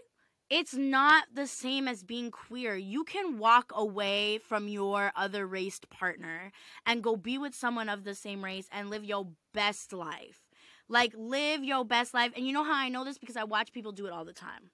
[0.48, 2.76] it's not the same as being queer.
[2.76, 6.52] You can walk away from your other raced partner
[6.86, 10.46] and go be with someone of the same race and live your best life.
[10.88, 12.30] Like, live your best life.
[12.36, 13.18] And you know how I know this?
[13.18, 14.70] Because I watch people do it all the time.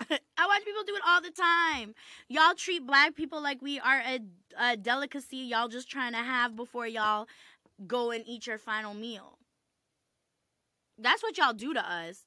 [0.10, 1.94] I watch people do it all the time.
[2.28, 4.20] Y'all treat black people like we are a,
[4.60, 7.26] a delicacy y'all just trying to have before y'all
[7.86, 9.38] go and eat your final meal.
[10.98, 12.24] That's what y'all do to us.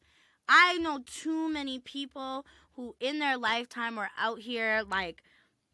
[0.47, 5.23] I know too many people who in their lifetime are out here like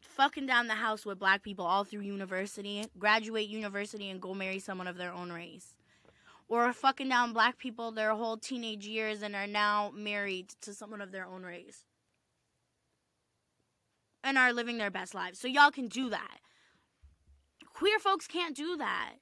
[0.00, 4.58] fucking down the house with black people all through university, graduate university and go marry
[4.58, 5.74] someone of their own race.
[6.48, 11.00] Or fucking down black people their whole teenage years and are now married to someone
[11.00, 11.84] of their own race
[14.22, 15.38] and are living their best lives.
[15.38, 16.38] So y'all can do that.
[17.72, 19.14] Queer folks can't do that.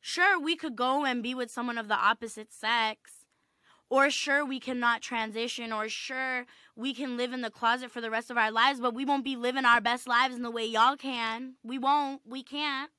[0.00, 3.26] Sure, we could go and be with someone of the opposite sex.
[3.88, 5.72] Or sure, we cannot transition.
[5.72, 8.94] Or sure, we can live in the closet for the rest of our lives, but
[8.94, 11.54] we won't be living our best lives in the way y'all can.
[11.64, 12.22] We won't.
[12.24, 12.90] We can't.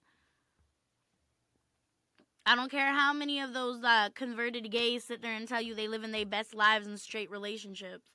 [2.45, 5.75] I don't care how many of those uh, converted gays sit there and tell you
[5.75, 8.07] they live in their best lives in straight relationships.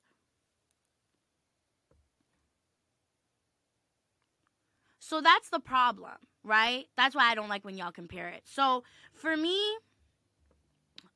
[5.13, 6.87] So that's the problem, right?
[6.97, 8.45] That's why I don't like when y'all compare it.
[8.47, 9.61] So for me,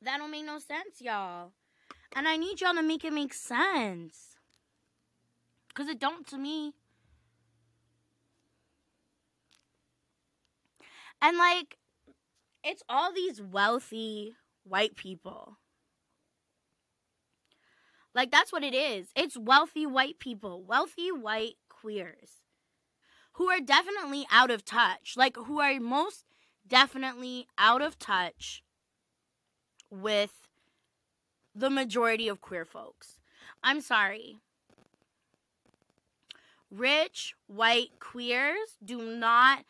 [0.00, 1.50] That don't make no sense, y'all.
[2.14, 4.36] And I need y'all to make it make sense.
[5.74, 6.74] Cause it don't to me.
[11.20, 11.78] And like
[12.62, 15.56] it's all these wealthy white people
[18.18, 19.06] like, that's what it is.
[19.14, 22.42] It's wealthy white people, wealthy white queers
[23.34, 25.14] who are definitely out of touch.
[25.16, 26.24] Like, who are most
[26.66, 28.64] definitely out of touch
[29.88, 30.48] with
[31.54, 33.18] the majority of queer folks.
[33.62, 34.40] I'm sorry.
[36.72, 39.64] Rich white queers do not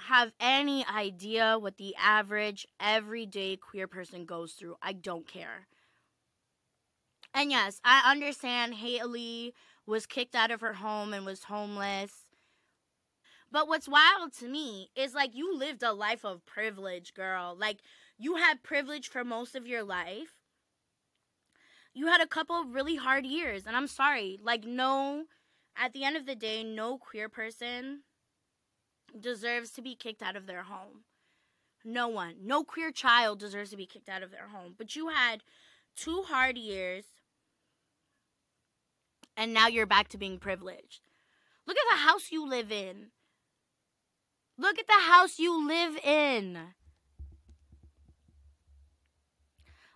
[0.00, 4.78] have any idea what the average everyday queer person goes through.
[4.82, 5.68] I don't care.
[7.34, 9.54] And yes, I understand Haley
[9.86, 12.26] was kicked out of her home and was homeless.
[13.50, 17.56] But what's wild to me is like you lived a life of privilege, girl.
[17.58, 17.78] Like
[18.18, 20.36] you had privilege for most of your life.
[21.94, 23.66] you had a couple of really hard years.
[23.66, 24.38] And I'm sorry.
[24.42, 25.24] Like, no,
[25.76, 28.02] at the end of the day, no queer person
[29.18, 31.04] deserves to be kicked out of their home.
[31.84, 32.36] No one.
[32.42, 34.74] No queer child deserves to be kicked out of their home.
[34.76, 35.42] But you had
[35.96, 37.04] two hard years,
[39.36, 41.00] and now you're back to being privileged.
[41.66, 43.08] Look at the house you live in.
[44.58, 46.58] Look at the house you live in.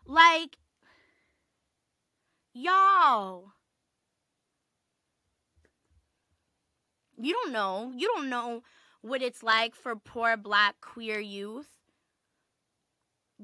[0.06, 0.56] Like,
[2.52, 3.52] y'all.
[7.20, 7.92] You don't know.
[7.94, 8.62] You don't know
[9.02, 11.78] what it's like for poor black queer youth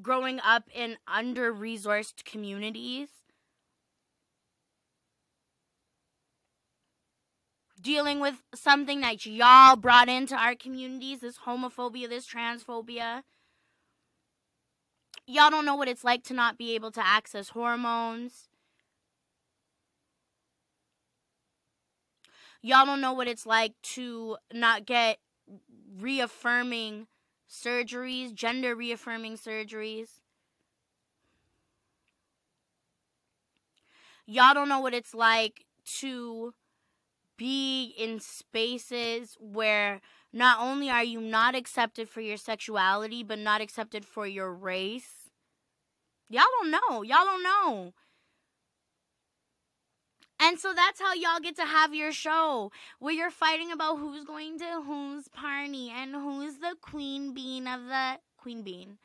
[0.01, 3.09] growing up in under resourced communities.
[7.85, 13.25] Dealing with something that y'all brought into our communities this homophobia, this transphobia.
[15.27, 18.49] Y'all don't know what it's like to not be able to access hormones.
[22.63, 25.19] Y'all don't know what it's like to not get
[26.01, 27.07] reaffirming
[27.51, 30.21] surgeries, gender reaffirming surgeries.
[34.25, 35.67] Y'all don't know what it's like
[35.99, 36.55] to
[37.37, 40.01] be in spaces where
[40.33, 45.31] not only are you not accepted for your sexuality, but not accepted for your race.
[46.29, 47.03] Y'all don't know.
[47.03, 47.93] Y'all don't know.
[50.41, 54.25] And so that's how y'all get to have your show where you're fighting about who's
[54.25, 58.99] going to whose party and who's the queen bean of the queen bean.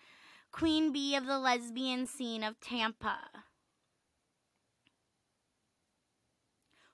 [0.52, 3.20] Queen bee of the lesbian scene of Tampa.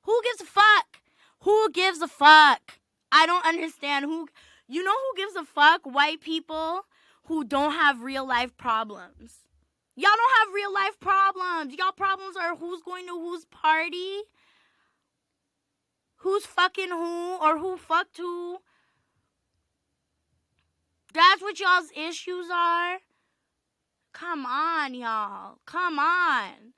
[0.02, 1.05] Who gives a fuck?
[1.46, 2.80] Who gives a fuck?
[3.12, 4.28] I don't understand who
[4.68, 5.82] you know who gives a fuck?
[5.84, 6.82] White people
[7.26, 9.46] who don't have real life problems.
[9.96, 11.76] Y'all don't have real life problems.
[11.78, 14.24] Y'all problems are who's going to whose party,
[16.18, 18.58] who's fucking who, or who fucked who.
[21.14, 22.98] That's what y'all's issues are.
[24.14, 25.60] Come on, y'all.
[25.68, 26.74] Come on.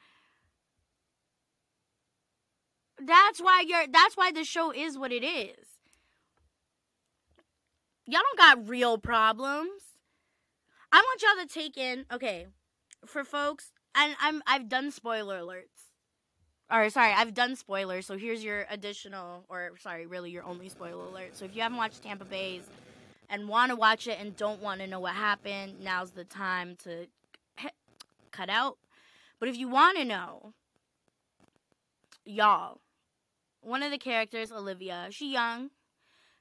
[2.99, 5.65] That's why you're that's why the show is what it is.
[8.05, 9.81] Y'all don't got real problems.
[10.91, 12.47] I want y'all to take in, okay,
[13.05, 15.91] for folks, and I'm I've done spoiler alerts.
[16.71, 18.05] Or sorry, I've done spoilers.
[18.05, 21.37] So here's your additional, or sorry, really your only spoiler alert.
[21.37, 22.63] So if you haven't watched Tampa Baes
[23.29, 26.75] and want to watch it and don't want to know what happened, now's the time
[26.83, 27.07] to
[28.31, 28.77] cut out.
[29.39, 30.53] But if you want to know,
[32.25, 32.79] y'all,
[33.67, 35.71] one of the characters, Olivia, she young.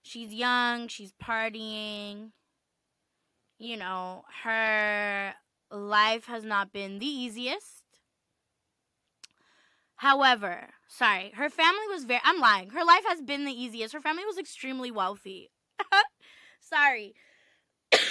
[0.03, 0.87] She's young.
[0.87, 2.31] She's partying.
[3.59, 5.35] You know, her
[5.71, 7.83] life has not been the easiest.
[9.97, 12.71] However, sorry, her family was very, I'm lying.
[12.71, 13.95] Her life has been the easiest.
[13.95, 15.51] Her family was extremely wealthy.
[16.61, 17.15] sorry.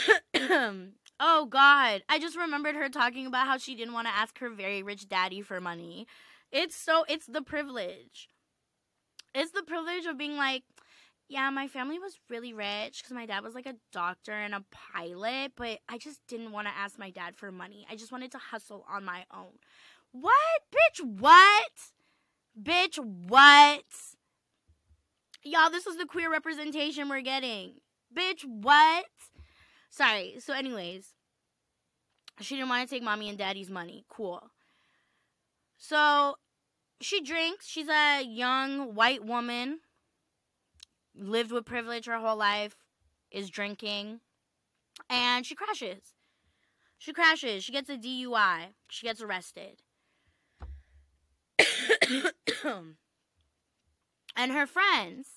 [1.20, 2.04] oh, God.
[2.10, 5.08] I just remembered her talking about how she didn't want to ask her very rich
[5.08, 6.08] daddy for money.
[6.52, 8.30] It's so, it's the privilege.
[9.36, 10.64] It's the privilege of being like,
[11.28, 14.64] yeah, my family was really rich because my dad was like a doctor and a
[14.72, 17.86] pilot, but I just didn't want to ask my dad for money.
[17.92, 19.60] I just wanted to hustle on my own.
[20.12, 20.34] What?
[20.72, 21.72] Bitch, what?
[22.62, 23.84] Bitch, what?
[25.44, 27.74] Y'all, this is the queer representation we're getting.
[28.16, 29.06] Bitch, what?
[29.90, 30.36] Sorry.
[30.40, 31.08] So, anyways,
[32.40, 34.06] she didn't want to take mommy and daddy's money.
[34.10, 34.42] Cool.
[35.78, 36.36] So,
[37.02, 37.68] she drinks.
[37.68, 39.80] She's a young white woman
[41.18, 42.76] lived with privilege her whole life,
[43.32, 44.20] is drinking,
[45.10, 46.14] and she crashes.
[46.98, 47.64] She crashes.
[47.64, 48.74] She gets a DUI.
[48.90, 49.82] She gets arrested.
[54.36, 55.28] and her friends,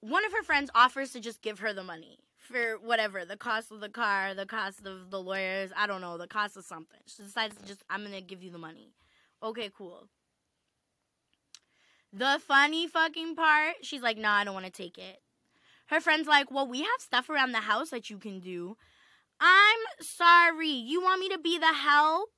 [0.00, 3.70] one of her friends offers to just give her the money for whatever the cost
[3.70, 7.00] of the car, the cost of the lawyers, I don't know, the cost of something.
[7.06, 8.92] She decides to just, I'm going to give you the money.
[9.42, 10.08] Okay, cool.
[12.12, 15.20] The funny fucking part, she's like, nah, I don't want to take it.
[15.86, 18.76] Her friend's like, well, we have stuff around the house that you can do.
[19.40, 20.68] I'm sorry.
[20.68, 22.30] You want me to be the help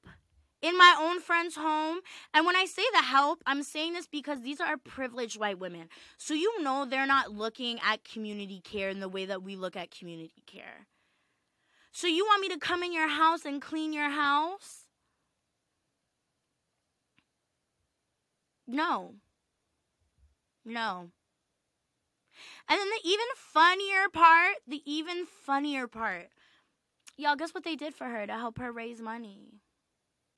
[0.62, 1.98] in my own friend's home?
[2.32, 5.88] And when I say the help, I'm saying this because these are privileged white women.
[6.16, 9.76] So you know they're not looking at community care in the way that we look
[9.76, 10.86] at community care.
[11.90, 14.81] So you want me to come in your house and clean your house?
[18.66, 19.14] No.
[20.64, 21.10] No.
[22.68, 26.28] And then the even funnier part, the even funnier part.
[27.16, 29.62] Y'all, guess what they did for her to help her raise money?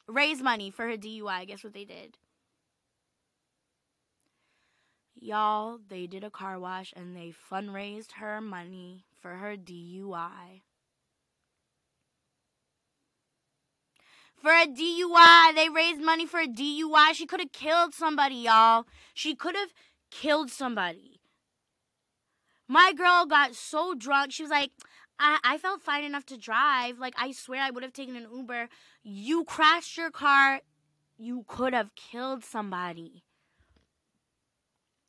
[0.06, 1.46] raise money for her DUI.
[1.46, 2.18] Guess what they did?
[5.14, 10.60] Y'all, they did a car wash and they fundraised her money for her DUI.
[14.44, 17.14] For a DUI, they raised money for a DUI.
[17.14, 18.84] She could have killed somebody, y'all.
[19.14, 19.72] She could have
[20.10, 21.18] killed somebody.
[22.68, 24.32] My girl got so drunk.
[24.32, 24.70] She was like,
[25.18, 26.98] I, I felt fine enough to drive.
[26.98, 28.68] Like, I swear I would have taken an Uber.
[29.02, 30.60] You crashed your car.
[31.16, 33.24] You could have killed somebody.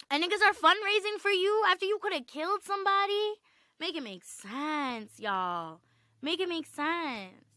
[0.09, 3.33] And niggas are fundraising for you after you could have killed somebody?
[3.81, 5.81] Make it make sense, y'all.
[6.21, 7.54] Make it make sense.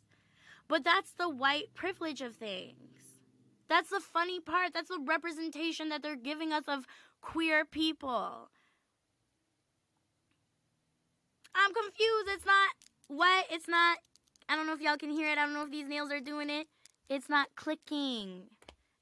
[0.69, 2.75] But that's the white privilege of things.
[3.69, 4.73] That's the funny part.
[4.75, 6.87] That's the representation that they're giving us of
[7.21, 8.51] queer people.
[11.55, 12.29] I'm confused.
[12.29, 12.71] It's not
[13.09, 13.47] what?
[13.51, 13.99] It's not.
[14.49, 15.39] I don't know if y'all can hear it.
[15.39, 16.67] I don't know if these nails are doing it.
[17.09, 18.45] It's not clicking.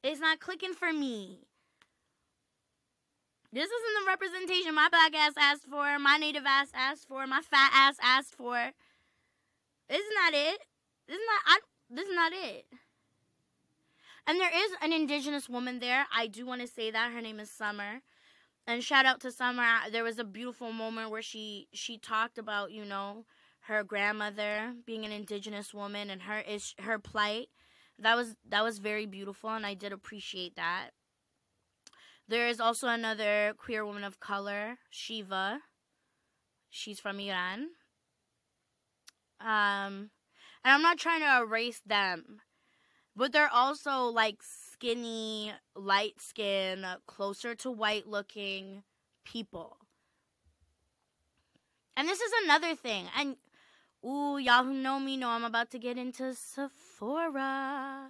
[0.02, 1.40] It's not clicking for me.
[3.52, 7.40] This isn't the representation my black ass asked for, my native ass asked for, my
[7.40, 8.72] fat ass asked for.
[9.88, 10.58] This is not that it.
[11.08, 11.40] This is not.
[11.46, 11.58] I.
[11.88, 12.66] This is not it.
[14.26, 16.06] And there is an indigenous woman there.
[16.14, 18.00] I do want to say that her name is Summer.
[18.66, 19.64] And shout out to Summer.
[19.92, 23.24] There was a beautiful moment where she she talked about you know
[23.60, 27.48] her grandmother being an indigenous woman and her is her plight.
[27.98, 30.90] That was that was very beautiful, and I did appreciate that.
[32.28, 35.60] There is also another queer woman of color, Shiva.
[36.70, 37.68] She's from Iran.
[39.40, 40.10] Um,
[40.66, 42.40] and I'm not trying to erase them,
[43.14, 48.82] but they're also like skinny, light skin, closer to white looking
[49.24, 49.76] people.
[51.96, 53.06] And this is another thing.
[53.16, 53.36] And
[54.04, 58.08] ooh, y'all who know me know I'm about to get into Sephora.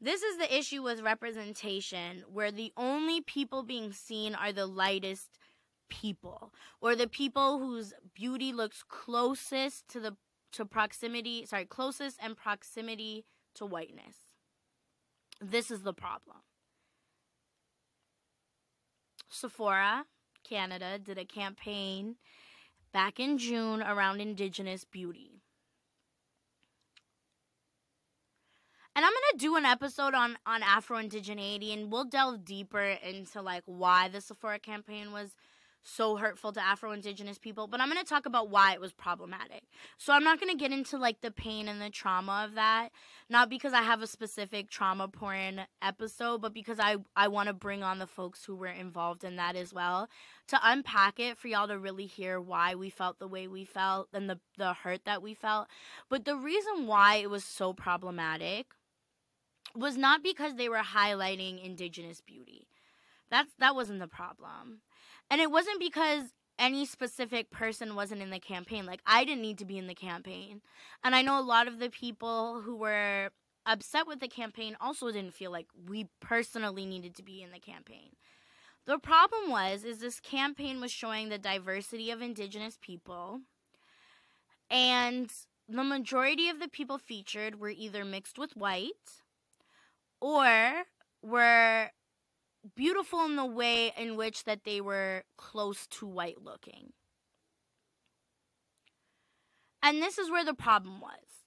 [0.00, 5.38] This is the issue with representation where the only people being seen are the lightest
[5.90, 10.16] people or the people whose beauty looks closest to the
[10.52, 13.24] to proximity, sorry, closest and proximity
[13.54, 14.16] to whiteness.
[15.40, 16.38] This is the problem.
[19.28, 20.06] Sephora,
[20.42, 22.16] Canada, did a campaign
[22.92, 25.42] back in June around Indigenous beauty.
[28.96, 33.40] And I'm gonna do an episode on on Afro indigeneity, and we'll delve deeper into
[33.40, 35.36] like why the Sephora campaign was
[35.82, 38.92] so hurtful to Afro Indigenous people, but I'm going to talk about why it was
[38.92, 39.62] problematic.
[39.96, 42.90] So I'm not going to get into like the pain and the trauma of that,
[43.28, 47.54] not because I have a specific trauma porn episode, but because I I want to
[47.54, 50.08] bring on the folks who were involved in that as well
[50.48, 54.08] to unpack it for y'all to really hear why we felt the way we felt
[54.12, 55.68] and the the hurt that we felt.
[56.08, 58.66] But the reason why it was so problematic
[59.74, 62.68] was not because they were highlighting indigenous beauty.
[63.30, 64.80] That's that wasn't the problem
[65.30, 66.24] and it wasn't because
[66.58, 68.84] any specific person wasn't in the campaign.
[68.84, 70.60] Like, I didn't need to be in the campaign.
[71.04, 73.30] And I know a lot of the people who were
[73.64, 77.60] upset with the campaign also didn't feel like we personally needed to be in the
[77.60, 78.10] campaign.
[78.86, 83.42] The problem was is this campaign was showing the diversity of indigenous people
[84.70, 85.30] and
[85.68, 89.22] the majority of the people featured were either mixed with white
[90.20, 90.84] or
[91.22, 91.90] were
[92.74, 96.92] beautiful in the way in which that they were close to white looking.
[99.82, 101.44] And this is where the problem was.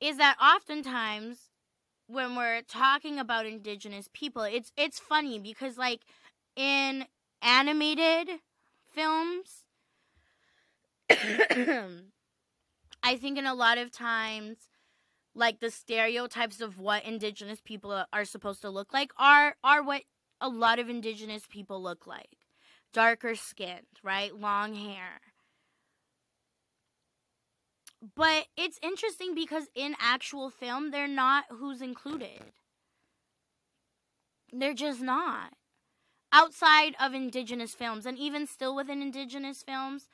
[0.00, 1.50] Is that oftentimes
[2.06, 6.00] when we're talking about indigenous people, it's it's funny because like
[6.56, 7.04] in
[7.42, 8.40] animated
[8.90, 9.64] films
[13.02, 14.56] I think in a lot of times
[15.34, 20.02] like the stereotypes of what indigenous people are supposed to look like are are what
[20.40, 22.36] a lot of indigenous people look like
[22.92, 24.34] darker skinned, right?
[24.34, 25.20] Long hair.
[28.14, 32.52] But it's interesting because in actual film, they're not who's included.
[34.52, 35.52] They're just not.
[36.32, 40.08] Outside of indigenous films, and even still within indigenous films,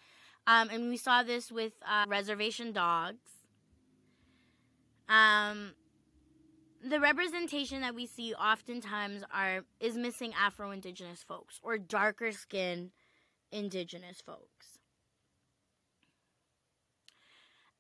[0.47, 3.19] um, and we saw this with uh, Reservation Dogs.
[5.09, 5.75] Um,
[6.89, 12.91] the representation that we see oftentimes are is missing Afro Indigenous folks or darker skinned
[13.51, 14.79] Indigenous folks.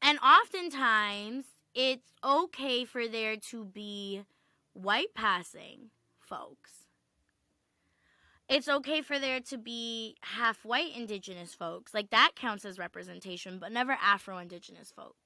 [0.03, 1.45] And oftentimes
[1.75, 4.23] it's okay for there to be
[4.73, 6.73] white passing folks.
[8.49, 11.93] It's okay for there to be half white indigenous folks.
[11.93, 15.26] Like that counts as representation, but never Afro indigenous folks.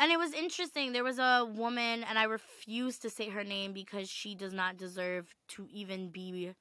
[0.00, 0.92] And it was interesting.
[0.92, 4.76] There was a woman, and I refuse to say her name because she does not
[4.76, 6.52] deserve to even be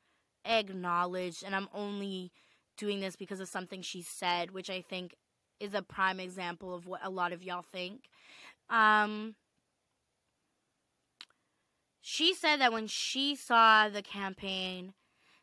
[0.46, 1.44] acknowledged.
[1.44, 2.32] And I'm only
[2.78, 5.16] doing this because of something she said, which I think
[5.60, 8.10] is a prime example of what a lot of y'all think.
[8.70, 9.36] Um,
[12.02, 14.94] she said that when she saw the campaign,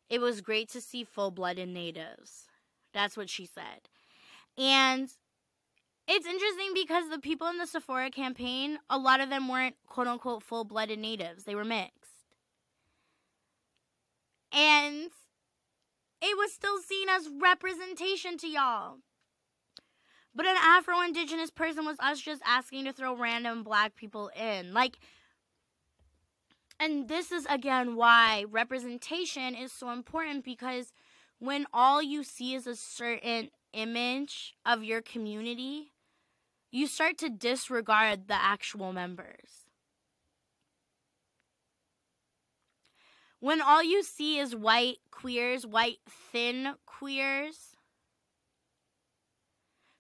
[0.09, 2.47] it was great to see full blooded natives.
[2.93, 3.89] That's what she said.
[4.57, 5.11] And
[6.07, 10.07] it's interesting because the people in the Sephora campaign, a lot of them weren't quote
[10.07, 12.11] unquote full blooded natives, they were mixed.
[14.53, 15.11] And
[16.23, 18.99] it was still seen as representation to y'all.
[20.35, 24.75] But an Afro Indigenous person was us just asking to throw random black people in.
[24.75, 24.99] Like,
[26.81, 30.93] and this is again why representation is so important because
[31.39, 35.93] when all you see is a certain image of your community,
[36.75, 39.69] you start to disregard the actual members.
[43.39, 47.77] When all you see is white queers, white thin queers,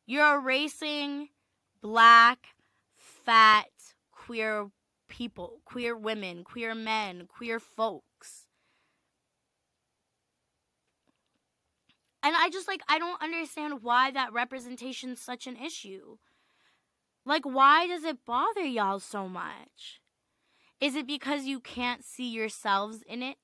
[0.05, 1.29] you're erasing
[1.81, 2.49] black,
[2.97, 3.68] fat,
[4.11, 4.66] queer
[5.09, 8.47] people, queer women, queer men, queer folks.
[12.25, 16.16] And I just like, I don't understand why that representation's such an issue.
[17.25, 20.01] Like, why does it bother y'all so much?
[20.81, 23.37] Is it because you can't see yourselves in it?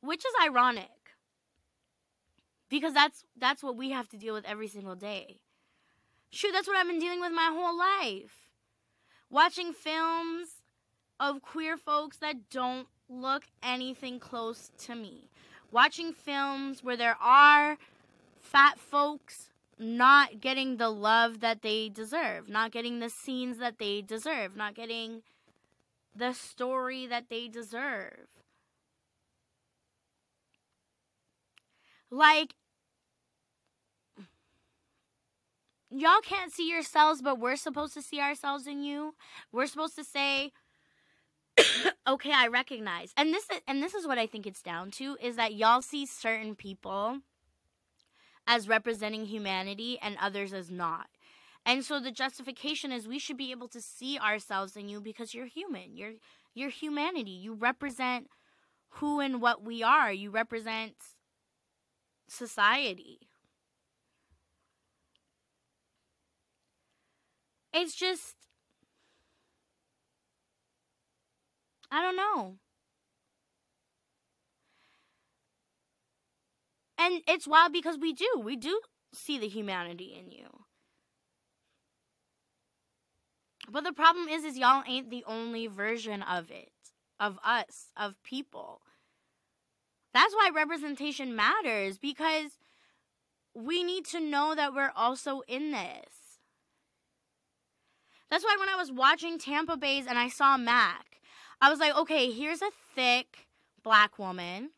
[0.00, 0.90] Which is ironic.
[2.68, 5.40] Because that's that's what we have to deal with every single day.
[6.30, 8.50] Shoot, that's what I've been dealing with my whole life.
[9.30, 10.62] Watching films
[11.18, 15.30] of queer folks that don't look anything close to me.
[15.72, 17.78] Watching films where there are
[18.40, 19.47] fat folks
[19.78, 24.74] not getting the love that they deserve, not getting the scenes that they deserve, not
[24.74, 25.22] getting
[26.14, 28.26] the story that they deserve.
[32.10, 32.54] Like,
[35.90, 39.14] y'all can't see yourselves, but we're supposed to see ourselves in you.
[39.52, 40.52] We're supposed to say,
[42.06, 43.12] okay, I recognize.
[43.16, 45.82] And this is, and this is what I think it's down to is that y'all
[45.82, 47.18] see certain people
[48.48, 51.06] as representing humanity and others as not.
[51.64, 55.34] And so the justification is we should be able to see ourselves in you because
[55.34, 55.96] you're human.
[56.54, 57.30] You're humanity.
[57.30, 58.28] You represent
[58.90, 60.12] who and what we are.
[60.12, 60.94] You represent
[62.28, 63.18] society.
[67.72, 68.36] It's just
[71.90, 72.58] I don't know.
[76.98, 78.28] And it's wild because we do.
[78.42, 78.80] We do
[79.14, 80.46] see the humanity in you.
[83.70, 86.72] But the problem is is y'all ain't the only version of it,
[87.20, 88.80] of us, of people.
[90.14, 92.58] That's why representation matters because
[93.54, 96.40] we need to know that we're also in this.
[98.30, 101.20] That's why when I was watching Tampa Baes and I saw Mac,
[101.60, 103.48] I was like, okay, here's a thick
[103.82, 104.70] black woman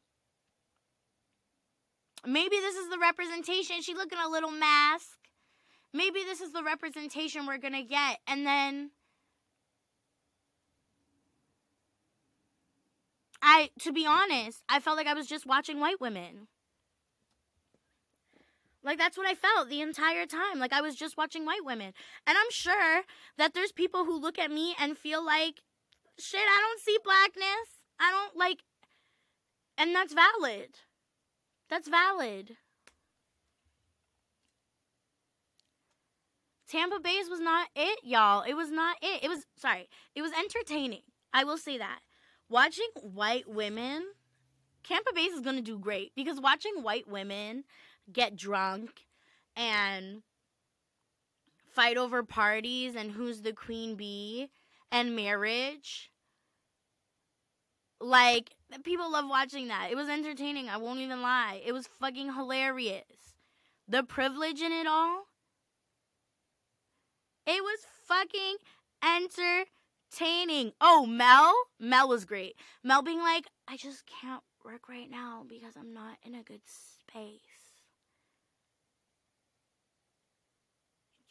[2.27, 3.83] Maybe this is the representation.
[3.83, 5.19] She looking a little masc.
[5.93, 8.19] Maybe this is the representation we're going to get.
[8.27, 8.91] And then
[13.43, 16.49] I to be honest, I felt like I was just watching white women.
[18.83, 20.59] Like that's what I felt the entire time.
[20.59, 21.93] Like I was just watching white women.
[22.27, 23.03] And I'm sure
[23.39, 25.63] that there's people who look at me and feel like
[26.19, 27.69] shit, I don't see blackness.
[27.99, 28.59] I don't like
[29.77, 30.69] and that's valid.
[31.71, 32.57] That's valid.
[36.69, 38.43] Tampa Baes was not it, y'all.
[38.43, 39.25] It was not it.
[39.25, 39.89] It was sorry.
[40.15, 41.03] It was entertaining.
[41.33, 42.01] I will say that.
[42.49, 44.05] Watching white women,
[44.83, 47.65] Tampa Baes is gonna do great because watching white women
[48.13, 49.07] get drunk
[49.57, 50.23] and
[51.73, 54.51] fight over parties and who's the queen bee
[54.91, 56.11] and marriage
[58.01, 58.51] like
[58.85, 59.89] people love watching that.
[59.91, 60.69] It was entertaining.
[60.69, 61.61] I won't even lie.
[61.65, 63.35] It was fucking hilarious.
[63.89, 65.25] The privilege in it all.
[67.47, 68.57] It was fucking
[69.03, 70.73] entertaining.
[70.81, 71.55] Oh, Mel?
[71.79, 72.55] Mel was great.
[72.85, 76.61] Mel being like, I just can't work right now because I'm not in a good
[76.65, 77.41] space.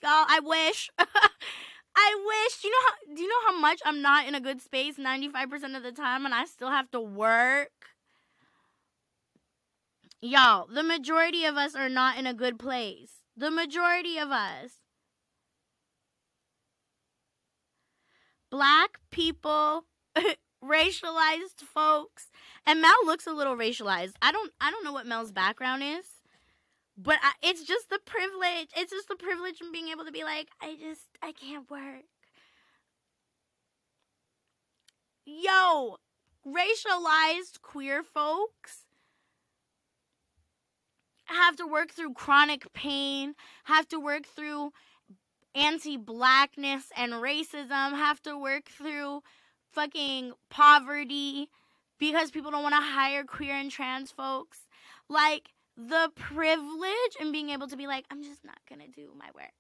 [0.02, 0.90] Y'all, I wish.
[2.00, 2.64] I wish.
[2.64, 3.16] You know how?
[3.16, 6.26] Do you know how much I'm not in a good space 95% of the time,
[6.26, 7.72] and I still have to work.
[10.22, 13.12] Y'all, the majority of us are not in a good place.
[13.36, 14.72] The majority of us.
[18.50, 19.86] Black people,
[20.64, 22.28] racialized folks,
[22.66, 24.14] and Mel looks a little racialized.
[24.22, 26.19] I don't I don't know what Mel's background is
[27.02, 28.70] but I, it's just the privilege.
[28.76, 32.04] It's just the privilege of being able to be like, I just I can't work.
[35.26, 35.98] Yo,
[36.46, 38.86] racialized queer folks
[41.26, 43.36] have to work through chronic pain,
[43.66, 44.72] have to work through
[45.56, 49.22] anti blackness and racism, have to work through
[49.72, 51.50] fucking poverty
[51.98, 54.68] because people don't want to hire queer and trans folks.
[55.08, 55.52] Like,
[55.88, 59.54] the privilege and being able to be like, I'm just not gonna do my work.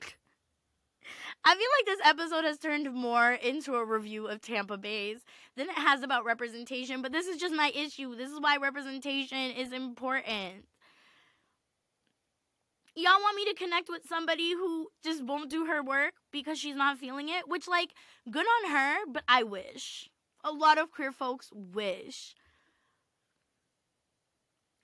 [1.44, 5.18] I feel like this episode has turned more into a review of Tampa Baes
[5.56, 8.16] than it has about representation, but this is just my issue.
[8.16, 10.64] This is why representation is important.
[12.96, 16.76] Y'all want me to connect with somebody who just won't do her work because she's
[16.76, 17.48] not feeling it?
[17.48, 17.92] Which, like,
[18.30, 20.08] good on her, but I wish.
[20.44, 22.34] A lot of queer folks wish.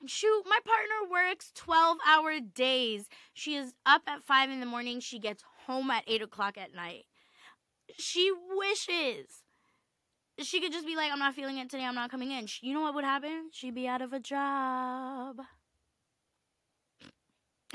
[0.06, 3.08] Shoot, my partner works 12 hour days.
[3.34, 5.00] She is up at 5 in the morning.
[5.00, 7.04] She gets home at 8 o'clock at night.
[7.98, 9.42] She wishes
[10.42, 11.84] she could just be like, I'm not feeling it today.
[11.84, 12.46] I'm not coming in.
[12.60, 13.50] You know what would happen?
[13.52, 15.36] She'd be out of a job.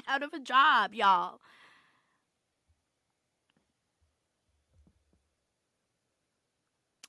[0.08, 1.40] Out of a job, y'all.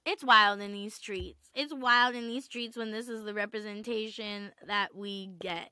[0.06, 1.50] It's wild in these streets.
[1.52, 5.70] It's wild in these streets when this is the representation that we get.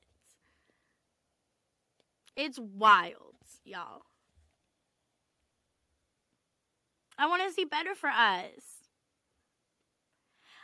[2.35, 4.01] It's wild, y'all.
[7.17, 8.83] I want to see better for us.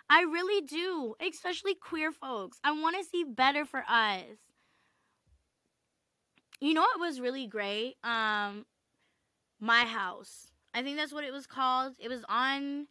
[0.09, 2.59] I really do, especially queer folks.
[2.65, 4.25] I want to see better for us.
[6.59, 7.95] You know what was really great?
[8.03, 8.65] Um
[9.61, 10.51] My House.
[10.73, 11.93] I think that's what it was called.
[11.97, 12.87] It was on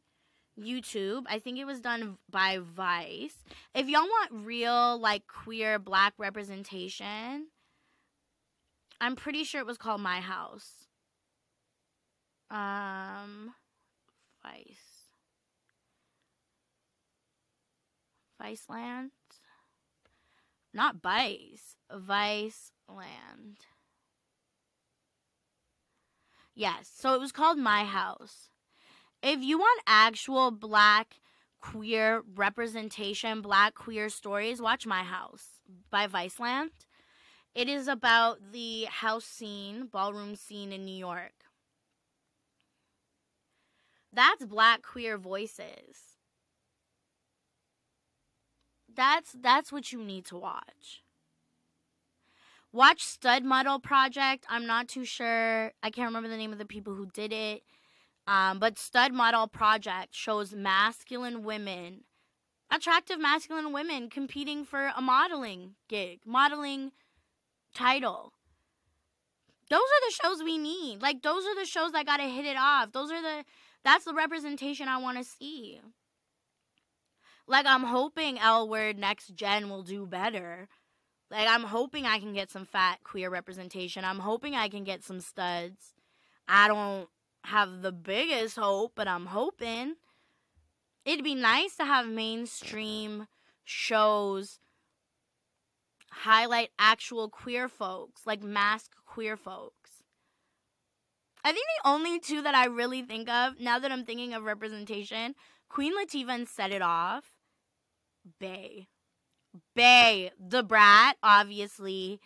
[0.61, 1.25] YouTube.
[1.29, 3.37] I think it was done by Vice.
[3.75, 7.47] If y'all want real, like, queer black representation,
[9.01, 10.87] I'm pretty sure it was called My House.
[12.51, 13.55] Um,
[14.43, 15.07] Vice.
[18.43, 19.11] Viceland?
[20.75, 21.77] Not Vice.
[21.93, 23.59] Vice Land.
[26.55, 28.50] Yes, so it was called My House
[29.23, 31.17] if you want actual black
[31.61, 35.47] queer representation, black queer stories, watch My House
[35.91, 36.71] by Viceland.
[37.55, 41.33] It is about the house scene, ballroom scene in New York.
[44.13, 46.17] That's black queer voices.
[48.93, 51.03] That's that's what you need to watch.
[52.73, 54.47] Watch Stud Model Project.
[54.49, 55.73] I'm not too sure.
[55.83, 57.63] I can't remember the name of the people who did it.
[58.27, 62.05] Um, but Stud Model Project shows masculine women,
[62.71, 66.93] attractive masculine women competing for a modeling gig, modeling
[67.75, 68.33] title.
[69.69, 71.01] Those are the shows we need.
[71.01, 72.93] Like those are the shows that gotta hit it off.
[72.93, 73.45] Those are the
[73.85, 75.81] that's the representation I want to see.
[77.47, 80.69] Like I'm hoping L Word Next Gen will do better.
[81.31, 84.05] Like I'm hoping I can get some fat queer representation.
[84.05, 85.95] I'm hoping I can get some studs.
[86.49, 87.09] I don't
[87.45, 89.95] have the biggest hope, but I'm hoping.
[91.05, 93.27] It'd be nice to have mainstream
[93.65, 94.59] shows
[96.11, 100.03] highlight actual queer folks, like masc queer folks.
[101.43, 104.45] I think the only two that I really think of, now that I'm thinking of
[104.45, 105.35] representation,
[105.69, 107.33] Queen Latifah and Set It Off,
[108.39, 108.89] Bay.
[109.75, 112.21] Bay, the brat, obviously.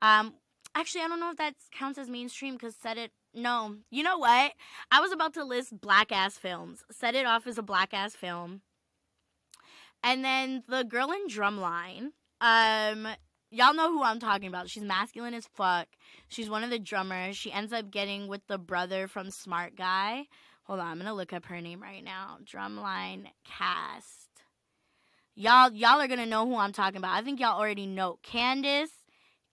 [0.00, 0.34] Um,
[0.74, 4.18] actually, I don't know if that counts as mainstream because Set It no, you know
[4.18, 4.52] what?
[4.90, 6.84] I was about to list black ass films.
[6.90, 8.60] Set it off as a black ass film.
[10.02, 12.10] And then the girl in Drumline.
[12.40, 13.06] Um,
[13.50, 14.68] y'all know who I'm talking about.
[14.68, 15.86] She's masculine as fuck.
[16.28, 17.36] She's one of the drummers.
[17.36, 20.26] She ends up getting with the brother from Smart Guy.
[20.64, 22.38] Hold on, I'm gonna look up her name right now.
[22.44, 24.28] Drumline cast.
[25.34, 27.16] Y'all, y'all are gonna know who I'm talking about.
[27.16, 28.18] I think y'all already know.
[28.22, 28.90] Candace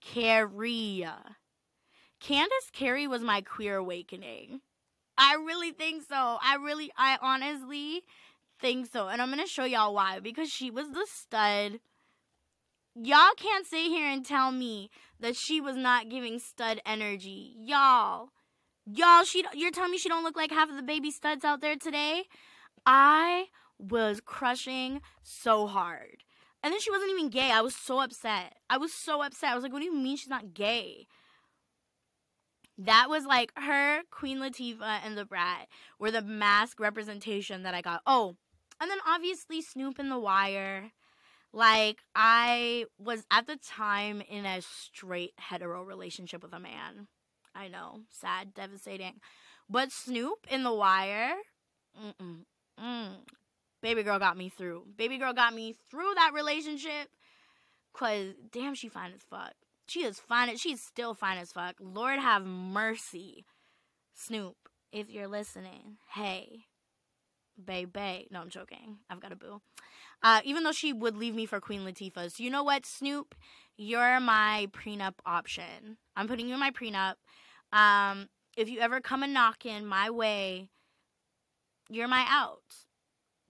[0.00, 1.06] Carey.
[2.20, 4.60] Candace Carey was my queer awakening.
[5.16, 6.38] I really think so.
[6.42, 8.02] I really, I honestly
[8.60, 9.08] think so.
[9.08, 10.20] And I'm going to show y'all why.
[10.20, 11.80] Because she was the stud.
[12.94, 17.54] Y'all can't sit here and tell me that she was not giving stud energy.
[17.58, 18.28] Y'all.
[18.86, 21.60] Y'all, she you're telling me she don't look like half of the baby studs out
[21.60, 22.24] there today?
[22.84, 23.46] I
[23.78, 26.24] was crushing so hard.
[26.62, 27.50] And then she wasn't even gay.
[27.50, 28.56] I was so upset.
[28.68, 29.50] I was so upset.
[29.50, 31.06] I was like, what do you mean she's not gay?
[32.84, 35.68] That was like her, Queen Latifah, and the Brat
[35.98, 38.00] were the masc representation that I got.
[38.06, 38.36] Oh,
[38.80, 40.90] and then obviously Snoop and The Wire.
[41.52, 47.08] Like, I was at the time in a straight hetero relationship with a man.
[47.54, 49.20] I know, sad, devastating.
[49.68, 51.34] But Snoop in The Wire,
[52.02, 52.44] mm-mm,
[52.82, 53.10] mm.
[53.82, 54.84] baby girl got me through.
[54.96, 57.10] Baby girl got me through that relationship.
[57.92, 59.52] Cause damn, she fine as fuck.
[59.90, 60.56] She is fine.
[60.56, 61.74] She's still fine as fuck.
[61.80, 63.44] Lord have mercy,
[64.14, 64.54] Snoop.
[64.92, 66.66] If you're listening, hey,
[67.62, 68.28] baby.
[68.30, 68.98] No, I'm joking.
[69.10, 69.60] I've got a boo.
[70.22, 72.30] Uh, even though she would leave me for Queen Latifah.
[72.30, 73.34] So you know what, Snoop?
[73.76, 75.96] You're my prenup option.
[76.14, 77.14] I'm putting you in my prenup.
[77.72, 80.68] Um, if you ever come a knocking my way,
[81.88, 82.62] you're my out.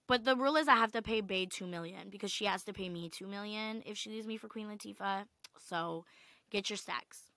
[0.07, 2.73] But the rule is I have to pay Bay two million because she has to
[2.73, 5.25] pay me two million if she leaves me for Queen Latifah.
[5.59, 6.05] So
[6.51, 7.31] get your stacks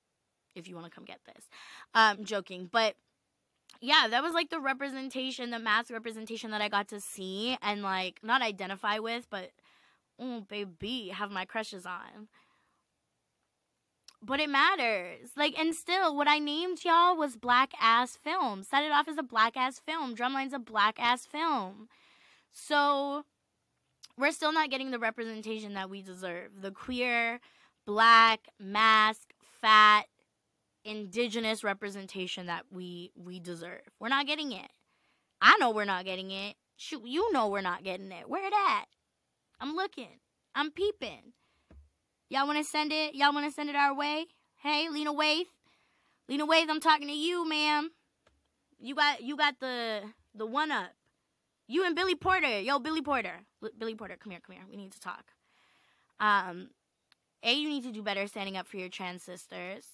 [0.54, 1.48] if you want to come get this.
[1.94, 2.94] Um, joking, but
[3.80, 7.82] yeah, that was like the representation, the mass representation that I got to see and
[7.82, 9.50] like not identify with, but
[10.18, 12.28] oh baby, have my crushes on.
[14.22, 15.32] But it matters.
[15.36, 18.62] Like, and still, what I named y'all was Black Ass Film.
[18.62, 20.14] Set it off as a black ass film.
[20.14, 21.88] Drumline's a black ass film.
[22.50, 23.24] So,
[24.16, 26.62] we're still not getting the representation that we deserve.
[26.62, 27.40] The queer,
[27.86, 30.04] black, masc, fat,
[30.84, 33.82] indigenous representation that we we deserve.
[34.00, 34.70] We're not getting it.
[35.40, 36.56] I know we're not getting it.
[36.76, 38.28] Shoot, you know we're not getting it.
[38.28, 38.86] Where at?
[39.60, 40.20] I'm looking.
[40.54, 41.32] I'm peeping.
[42.28, 43.14] Y'all want to send it?
[43.14, 44.26] Y'all want to send it our way?
[44.62, 45.46] Hey, Lena Waithe.
[46.28, 47.90] Lena Waithe, I'm talking to you, ma'am.
[48.80, 50.02] You got you got the
[50.34, 50.90] the one up.
[51.66, 52.60] You and Billy Porter.
[52.60, 53.40] Yo, Billy Porter.
[53.78, 54.64] Billy Porter, come here, come here.
[54.70, 55.24] We need to talk.
[56.20, 56.68] Um,
[57.44, 59.84] A, you need to do better standing up for your trans sisters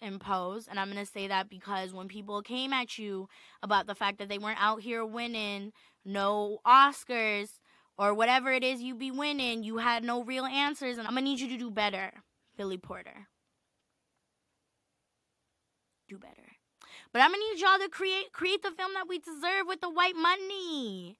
[0.00, 3.28] in Pose and i'm going to say that because when people came at you
[3.62, 5.72] about the fact that they weren't out here winning
[6.04, 7.60] no oscars
[7.96, 11.24] or whatever it is you be winning you had no real answers and i'm going
[11.24, 12.10] to need you to do better
[12.56, 13.28] billy porter.
[16.08, 16.34] Do better.
[17.12, 19.80] But i'm going to need y'all to create create the film that we deserve with
[19.80, 21.18] the white money.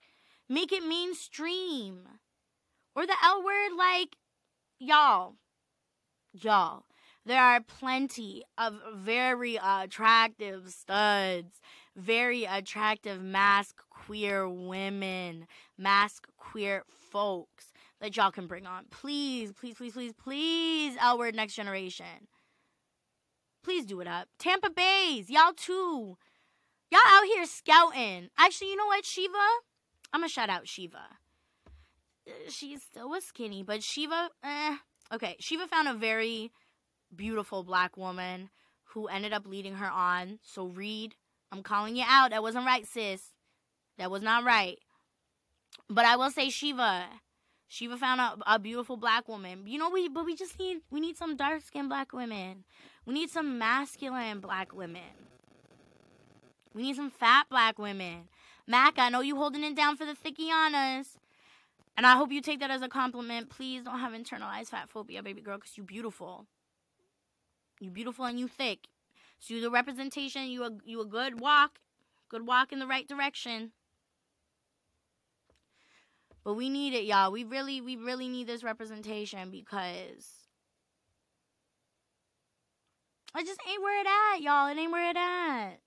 [0.48, 2.08] Make it mainstream.
[2.94, 4.16] Or the l word like
[4.78, 5.36] y'all
[6.32, 6.84] y'all
[7.24, 11.60] there are plenty of very attractive studs,
[11.94, 15.46] very attractive masc queer women,
[15.78, 18.86] masc queer folks that y'all can bring on.
[18.90, 22.26] Please, please, please, please, please, L Word Next Generation.
[23.62, 24.26] Please do it up.
[24.40, 26.16] Tampa Baes, y'all too.
[26.90, 28.30] Y'all out here scouting.
[28.36, 29.32] Actually, you know what, Shiva?
[30.12, 31.18] I'm gonna shout out Shiva.
[32.48, 34.76] She's still was skinny, but Shiva, eh.
[35.12, 36.52] Okay, Shiva found a very
[37.14, 38.48] beautiful black woman
[38.84, 40.38] who ended up leading her on.
[40.42, 41.14] So Reed,
[41.50, 42.30] I'm calling you out.
[42.30, 43.32] That wasn't right, sis.
[43.98, 44.78] That was not right.
[45.90, 47.06] But I will say Shiva.
[47.68, 49.66] Shiva found a, a beautiful black woman.
[49.66, 52.64] You know, we but we just need we need some dark skinned black women.
[53.04, 55.02] We need some masculine black women.
[56.74, 58.28] We need some fat black women.
[58.66, 61.18] Mac, I know you holding it down for the thickianas.
[61.96, 63.50] And I hope you take that as a compliment.
[63.50, 66.46] Please don't have internalized fat phobia, baby girl, because you're beautiful.
[67.80, 68.88] You beautiful and you thick.
[69.38, 70.48] So you the representation.
[70.48, 71.80] You a you a good walk,
[72.28, 73.72] good walk in the right direction.
[76.44, 77.30] But we need it, y'all.
[77.30, 80.42] We really we really need this representation because
[83.36, 84.68] it just ain't where it at, y'all.
[84.68, 85.80] It ain't where it at.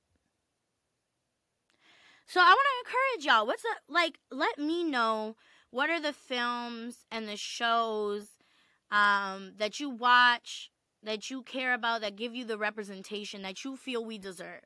[2.28, 3.48] So I want to encourage y'all.
[3.48, 4.20] What's the like?
[4.32, 5.36] Let me know
[5.76, 8.28] what are the films and the shows
[8.92, 10.72] um, that you watch
[11.04, 14.62] that you care about that give you the representation that you feel we deserve.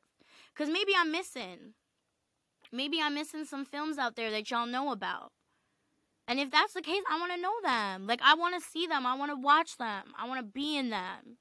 [0.54, 1.74] Cuz maybe I'm missing.
[2.70, 5.32] Maybe I'm missing some films out there that y'all know about.
[6.28, 8.06] And if that's the case, I want to know them.
[8.06, 9.04] Like I want to see them.
[9.04, 10.14] I want to watch them.
[10.16, 11.38] I want to be in them.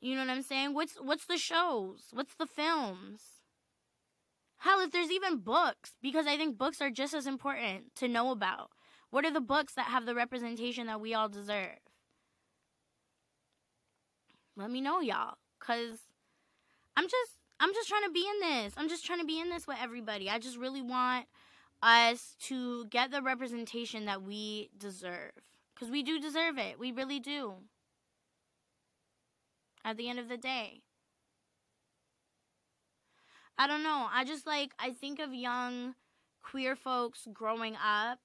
[0.00, 0.74] You know what I'm saying?
[0.74, 2.08] What's what's the shows?
[2.10, 3.33] What's the films?
[4.64, 8.30] Hell, if there's even books, because I think books are just as important to know
[8.30, 8.70] about.
[9.10, 11.76] What are the books that have the representation that we all deserve?
[14.56, 15.98] let me know y'all cuz
[16.96, 18.72] I'm just I'm just trying to be in this.
[18.78, 20.30] I'm just trying to be in this with everybody.
[20.30, 21.26] I just really want
[21.82, 25.32] us to get the representation that we deserve
[25.74, 26.78] cuz we do deserve it.
[26.78, 27.56] We really do.
[29.84, 30.83] At the end of the day.
[33.58, 34.08] I don't know.
[34.12, 35.94] I just like I think of young
[36.42, 38.18] queer folks growing up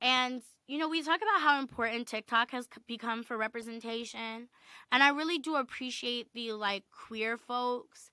[0.00, 4.48] and, you know, we talk about how important TikTok has become for representation.
[4.92, 8.10] And I really do appreciate the, like, queer folks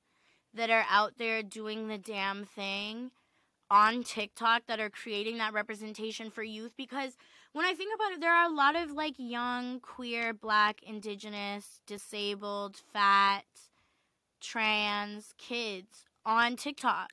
[0.54, 3.12] that are out there doing the damn thing
[3.70, 7.18] on TikTok that are creating that representation for youth because
[7.54, 11.80] when I think about it, there are a lot of like young, queer, black, indigenous,
[11.88, 13.46] disabled, fat,
[14.42, 17.12] trans kids on TikTok.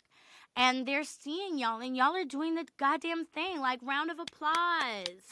[0.56, 3.60] And they're seeing y'all, and y'all are doing the goddamn thing.
[3.60, 5.26] Like, round of applause.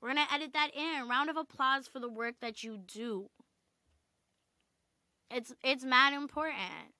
[0.00, 1.08] We're gonna edit that in.
[1.08, 3.30] Round of applause for the work that you do.
[5.30, 6.92] It's it's mad important.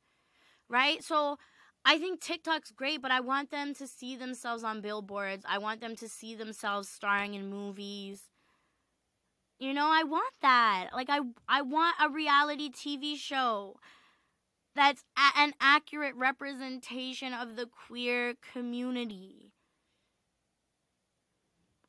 [0.70, 1.04] Right?
[1.04, 1.36] So
[1.84, 5.44] I think TikTok's great, but I want them to see themselves on billboards.
[5.46, 8.22] I want them to see themselves starring in movies.
[9.58, 10.88] You know, I want that.
[10.94, 13.76] Like I I want a reality TV show
[14.74, 19.52] that's a- an accurate representation of the queer community.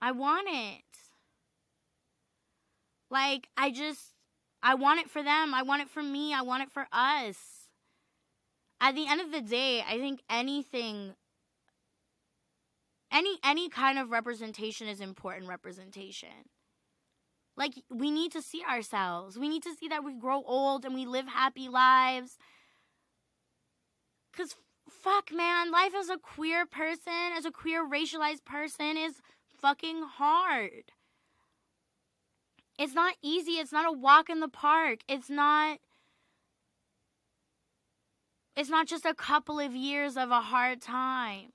[0.01, 0.83] I want it.
[3.09, 4.13] Like I just
[4.61, 5.53] I want it for them.
[5.53, 6.33] I want it for me.
[6.33, 7.65] I want it for us
[8.81, 11.15] at the end of the day, I think anything
[13.11, 16.49] any any kind of representation is important representation.
[17.57, 19.39] Like we need to see ourselves.
[19.39, 22.37] We need to see that we grow old and we live happy lives.
[24.35, 24.55] Cuz
[24.89, 29.21] fuck man, life as a queer person, as a queer racialized person is
[29.57, 30.91] fucking hard.
[32.77, 33.53] It's not easy.
[33.53, 34.99] It's not a walk in the park.
[35.07, 35.79] It's not
[38.55, 41.51] it's not just a couple of years of a hard time.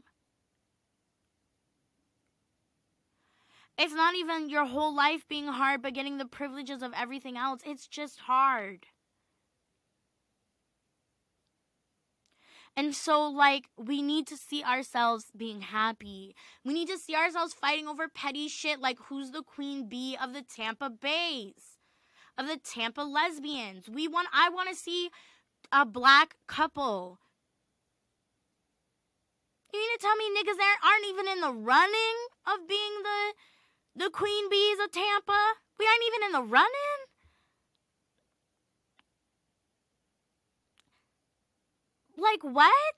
[3.78, 7.62] It's not even your whole life being hard, but getting the privileges of everything else.
[7.64, 8.86] It's just hard.
[12.80, 16.34] And so, like, we need to see ourselves being happy.
[16.64, 20.32] We need to see ourselves fighting over petty shit like who's the queen bee of
[20.32, 21.76] the Tampa Baes,
[22.38, 23.90] of the Tampa lesbians.
[23.90, 25.10] We want, I want to see
[25.70, 27.18] a black couple.
[29.74, 32.16] You mean to tell me niggas aren't even in the running
[32.46, 35.52] of being the the queen bees of Tampa?
[35.78, 36.89] We aren't even in the running?
[42.20, 42.94] Like what?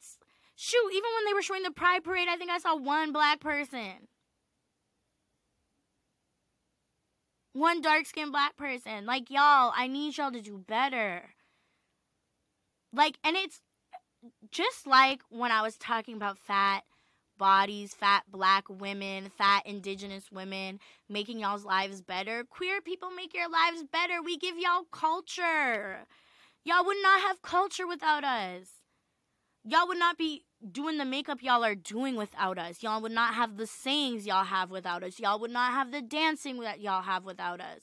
[0.56, 3.40] Shoot, even when they were showing the pride parade, I think I saw one black
[3.40, 4.08] person.
[7.52, 9.06] One dark skinned black person.
[9.06, 11.34] Like, y'all, I need y'all to do better.
[12.92, 13.60] Like, and it's
[14.50, 16.84] just like when I was talking about fat
[17.38, 22.44] bodies, fat black women, fat indigenous women, making y'all's lives better.
[22.48, 24.22] Queer people make your lives better.
[24.22, 26.06] We give y'all culture.
[26.64, 28.81] Y'all would not have culture without us.
[29.64, 32.82] Y'all would not be doing the makeup y'all are doing without us.
[32.82, 35.18] Y'all would not have the sayings y'all have without us.
[35.18, 37.80] Y'all would not have the dancing that y'all have without us.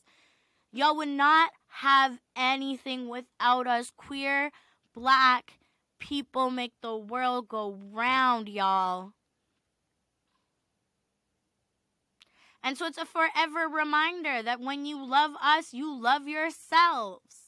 [0.71, 3.91] Y'all would not have anything without us.
[3.95, 4.51] Queer
[4.93, 5.53] black
[5.99, 9.13] people make the world go round, y'all.
[12.61, 17.38] And so it's a forever reminder that when you love us, you love yourselves.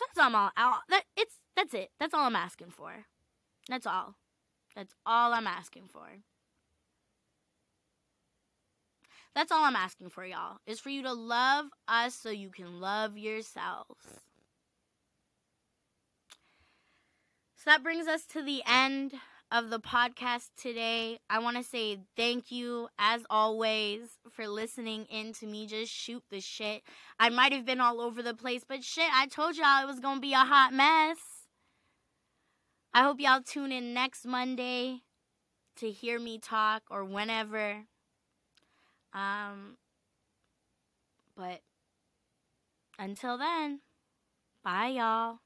[0.00, 0.50] That's all.
[0.56, 1.90] I'm that it's that's it.
[1.98, 3.06] That's all I'm asking for.
[3.68, 4.14] That's all.
[4.76, 6.06] That's all I'm asking for.
[9.34, 10.58] That's all I'm asking for, y'all.
[10.66, 14.20] Is for you to love us so you can love yourselves.
[17.56, 19.14] So that brings us to the end
[19.50, 21.18] of the podcast today.
[21.30, 26.22] I want to say thank you, as always, for listening in to me just shoot
[26.30, 26.82] the shit.
[27.18, 30.00] I might have been all over the place, but shit, I told y'all it was
[30.00, 31.18] going to be a hot mess.
[32.92, 35.02] I hope y'all tune in next Monday
[35.76, 37.84] to hear me talk or whenever.
[39.14, 39.76] Um,
[41.36, 41.60] but
[42.98, 43.80] until then,
[44.62, 45.38] bye, y'all.